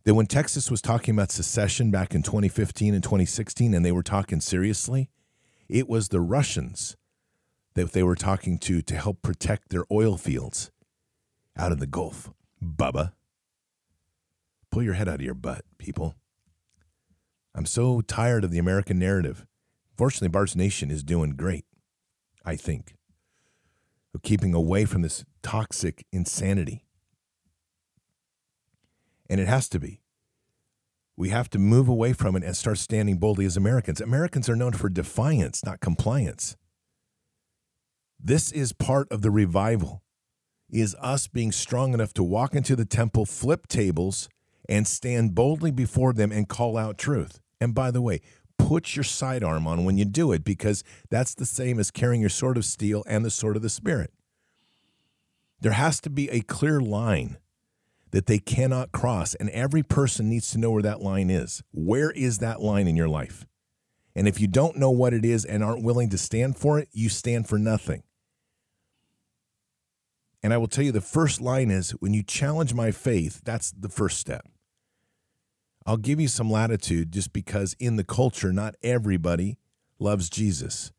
that 0.06 0.16
when 0.16 0.26
Texas 0.26 0.72
was 0.72 0.82
talking 0.82 1.14
about 1.14 1.32
secession 1.32 1.92
back 1.92 2.16
in 2.16 2.24
2015 2.24 2.94
and 2.94 3.04
2016, 3.04 3.74
and 3.74 3.86
they 3.86 3.92
were 3.92 4.04
talking 4.04 4.40
seriously, 4.40 5.10
it 5.68 5.88
was 5.88 6.10
the 6.10 6.22
Russians 6.22 6.96
that 7.76 7.92
they 7.92 8.04
were 8.04 8.16
talking 8.16 8.58
to 8.60 8.82
to 8.82 8.96
help 8.96 9.22
protect 9.22 9.70
their 9.70 9.84
oil 9.92 10.18
fields 10.18 10.72
out 11.56 11.72
in 11.72 11.80
the 11.80 11.88
Gulf. 11.88 12.32
Bubba, 12.64 13.12
pull 14.72 14.84
your 14.84 14.94
head 14.94 15.08
out 15.10 15.16
of 15.16 15.22
your 15.22 15.34
butt, 15.34 15.64
people. 15.78 16.16
I'm 17.56 17.66
so 17.66 18.02
tired 18.02 18.44
of 18.44 18.52
the 18.52 18.60
American 18.60 19.00
narrative. 19.00 19.46
Fortunately, 19.98 20.30
Bards 20.30 20.56
Nation 20.56 20.92
is 20.92 21.04
doing 21.04 21.32
great, 21.32 21.66
I 22.46 22.56
think, 22.56 22.96
of 24.14 24.22
keeping 24.22 24.54
away 24.54 24.86
from 24.86 25.02
this 25.02 25.26
toxic 25.44 26.06
insanity. 26.12 26.86
And 29.30 29.40
it 29.42 29.48
has 29.48 29.68
to 29.70 29.80
be. 29.80 30.02
We 31.18 31.30
have 31.30 31.50
to 31.50 31.60
move 31.60 31.90
away 31.90 32.14
from 32.14 32.38
it 32.38 32.44
and 32.44 32.56
start 32.56 32.78
standing 32.78 33.18
boldly 33.18 33.46
as 33.46 33.58
Americans. 33.58 34.00
Americans 34.00 34.48
are 34.48 34.56
known 34.56 34.72
for 34.72 34.88
defiance, 34.88 35.66
not 35.66 35.82
compliance. 35.82 36.56
This 38.18 38.52
is 38.52 38.72
part 38.72 39.12
of 39.12 39.22
the 39.22 39.32
revival 39.32 40.02
is 40.70 40.96
us 41.00 41.28
being 41.28 41.52
strong 41.52 41.94
enough 41.94 42.14
to 42.14 42.24
walk 42.24 42.54
into 42.56 42.76
the 42.76 42.86
temple, 42.86 43.26
flip 43.26 43.68
tables, 43.68 44.30
and 44.70 44.88
stand 44.88 45.36
boldly 45.36 45.72
before 45.72 46.14
them 46.14 46.32
and 46.32 46.48
call 46.48 46.78
out 46.78 46.98
truth. 46.98 47.42
And 47.60 47.74
by 47.76 47.92
the 47.92 48.02
way, 48.02 48.22
put 48.58 48.96
your 48.96 49.04
sidearm 49.04 49.68
on 49.68 49.84
when 49.84 49.98
you 49.98 50.06
do 50.06 50.32
it 50.32 50.44
because 50.44 50.84
that's 51.10 51.34
the 51.34 51.46
same 51.46 51.80
as 51.80 51.92
carrying 51.92 52.22
your 52.22 52.30
sword 52.30 52.56
of 52.56 52.64
steel 52.64 53.04
and 53.08 53.26
the 53.26 53.32
sword 53.32 53.56
of 53.56 53.64
the 53.64 53.70
Spirit. 53.70 54.14
There 55.60 55.74
has 55.74 56.00
to 56.02 56.10
be 56.10 56.30
a 56.30 56.42
clear 56.42 56.80
line 56.80 57.38
that 58.12 58.28
they 58.28 58.40
cannot 58.40 58.92
cross, 58.92 59.36
and 59.36 59.50
every 59.50 59.84
person 59.84 60.30
needs 60.30 60.52
to 60.52 60.58
know 60.58 60.72
where 60.72 60.82
that 60.82 61.02
line 61.02 61.30
is. 61.30 61.62
Where 61.72 62.12
is 62.12 62.38
that 62.38 62.62
line 62.62 62.88
in 62.88 62.96
your 62.96 63.10
life? 63.10 63.46
And 64.16 64.28
if 64.28 64.40
you 64.40 64.48
don't 64.48 64.78
know 64.78 64.90
what 64.90 65.14
it 65.14 65.26
is 65.26 65.46
and 65.46 65.64
aren't 65.64 65.84
willing 65.84 66.10
to 66.10 66.18
stand 66.18 66.58
for 66.58 66.80
it, 66.80 66.90
you 66.92 67.10
stand 67.10 67.48
for 67.48 67.60
nothing. 67.60 68.04
And 70.42 70.54
I 70.54 70.58
will 70.58 70.68
tell 70.68 70.84
you 70.84 70.92
the 70.92 71.02
first 71.02 71.42
line 71.42 71.70
is 71.70 71.92
when 71.92 72.14
you 72.14 72.24
challenge 72.24 72.74
my 72.74 72.92
faith, 72.92 73.42
that's 73.44 73.72
the 73.72 73.90
first 73.90 74.18
step. 74.18 74.46
I'll 75.86 75.98
give 75.98 76.20
you 76.20 76.28
some 76.28 76.52
latitude 76.52 77.12
just 77.12 77.34
because 77.34 77.76
in 77.80 77.96
the 77.96 78.04
culture, 78.04 78.54
not 78.54 78.76
everybody 78.84 79.58
loves 79.98 80.30
Jesus. 80.30 80.92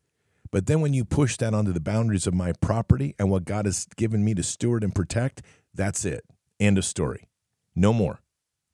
But 0.51 0.67
then 0.67 0.81
when 0.81 0.95
you 0.95 1.05
push 1.05 1.37
that 1.37 1.55
onto 1.55 1.73
the 1.73 1.81
boundaries 1.81 2.27
of 2.27 2.35
my 2.35 2.53
property 2.61 3.15
and 3.19 3.31
what 3.31 3.45
God 3.45 3.67
has 3.67 3.87
given 3.97 4.25
me 4.25 4.35
to 4.35 4.43
steward 4.43 4.83
and 4.83 4.95
protect, 4.95 5.43
that's 5.73 6.05
it. 6.05 6.25
End 6.59 6.77
of 6.77 6.85
story. 6.85 7.29
No 7.77 7.93
more. 7.93 8.21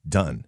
Done. 0.07 0.45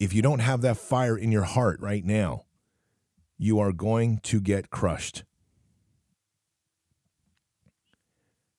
If 0.00 0.14
you 0.14 0.22
don't 0.22 0.38
have 0.38 0.62
that 0.62 0.76
fire 0.76 1.18
in 1.18 1.32
your 1.32 1.42
heart 1.42 1.80
right 1.80 2.04
now, 2.04 2.44
you 3.36 3.58
are 3.58 3.72
going 3.72 4.18
to 4.18 4.40
get 4.40 4.70
crushed. 4.70 5.24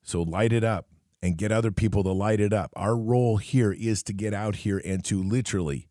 So 0.04 0.22
light 0.22 0.54
it 0.54 0.64
up 0.64 0.89
and 1.22 1.38
get 1.38 1.52
other 1.52 1.72
people 1.72 2.04
to 2.04 2.12
light 2.12 2.40
it 2.40 2.54
up. 2.54 2.72
Our 2.76 2.96
role 2.96 3.38
here 3.38 3.72
is 3.72 4.04
to 4.04 4.14
get 4.14 4.34
out 4.34 4.58
here 4.58 4.82
and 4.84 5.04
to 5.06 5.22
literally 5.22 5.90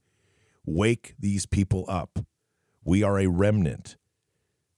wake 0.64 1.14
these 1.19 1.47
people 1.47 1.85
up. 1.88 2.21
We 2.85 3.03
are 3.03 3.19
a 3.19 3.27
remnant. 3.27 3.97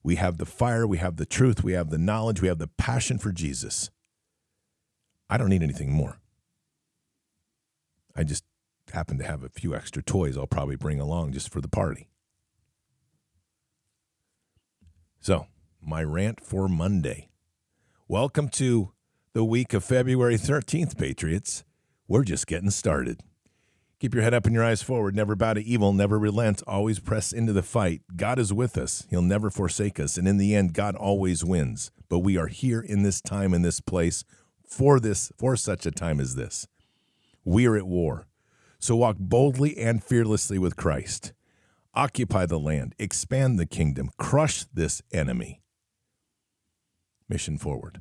We 0.02 0.16
have 0.16 0.38
the 0.38 0.46
fire, 0.46 0.86
we 0.86 0.98
have 0.98 1.16
the 1.16 1.26
truth, 1.26 1.62
we 1.62 1.72
have 1.72 1.90
the 1.90 1.98
knowledge, 1.98 2.40
we 2.40 2.48
have 2.48 2.58
the 2.58 2.70
passion 2.78 3.18
for 3.18 3.32
Jesus. 3.32 3.90
I 5.28 5.36
don't 5.36 5.50
need 5.50 5.62
anything 5.62 5.92
more. 5.92 6.20
I 8.16 8.24
just 8.24 8.44
happen 8.92 9.18
to 9.18 9.24
have 9.24 9.44
a 9.44 9.48
few 9.48 9.74
extra 9.74 10.02
toys 10.02 10.36
I'll 10.36 10.46
probably 10.46 10.76
bring 10.76 10.98
along 10.98 11.32
just 11.32 11.52
for 11.52 11.60
the 11.60 11.68
party. 11.68 12.08
So, 15.20 15.46
my 15.80 16.02
rant 16.02 16.40
for 16.40 16.66
Monday. 16.66 17.28
Welcome 18.08 18.48
to 18.50 18.92
the 19.32 19.44
week 19.44 19.72
of 19.74 19.84
February 19.84 20.36
13th, 20.36 20.98
Patriots. 20.98 21.62
We're 22.08 22.24
just 22.24 22.48
getting 22.48 22.70
started. 22.70 23.20
Keep 24.00 24.14
your 24.14 24.24
head 24.24 24.34
up 24.34 24.44
and 24.46 24.54
your 24.54 24.64
eyes 24.64 24.82
forward. 24.82 25.14
Never 25.14 25.36
bow 25.36 25.52
to 25.52 25.62
evil. 25.62 25.92
Never 25.92 26.18
relent. 26.18 26.64
Always 26.66 26.98
press 26.98 27.32
into 27.32 27.52
the 27.52 27.62
fight. 27.62 28.02
God 28.16 28.40
is 28.40 28.52
with 28.52 28.76
us. 28.76 29.06
He'll 29.08 29.22
never 29.22 29.48
forsake 29.48 30.00
us. 30.00 30.16
And 30.16 30.26
in 30.26 30.36
the 30.36 30.56
end, 30.56 30.72
God 30.72 30.96
always 30.96 31.44
wins. 31.44 31.92
But 32.08 32.20
we 32.20 32.36
are 32.36 32.48
here 32.48 32.80
in 32.80 33.04
this 33.04 33.20
time, 33.20 33.54
in 33.54 33.62
this 33.62 33.80
place, 33.80 34.24
for 34.66 34.98
this, 34.98 35.30
for 35.38 35.54
such 35.54 35.86
a 35.86 35.92
time 35.92 36.18
as 36.18 36.34
this. 36.34 36.66
We 37.44 37.66
are 37.66 37.76
at 37.76 37.86
war. 37.86 38.26
So 38.80 38.96
walk 38.96 39.16
boldly 39.20 39.78
and 39.78 40.02
fearlessly 40.02 40.58
with 40.58 40.74
Christ. 40.74 41.34
Occupy 41.94 42.46
the 42.46 42.58
land, 42.58 42.96
expand 42.98 43.60
the 43.60 43.66
kingdom, 43.66 44.10
crush 44.18 44.64
this 44.64 45.02
enemy. 45.12 45.60
Mission 47.28 47.58
forward. 47.58 48.00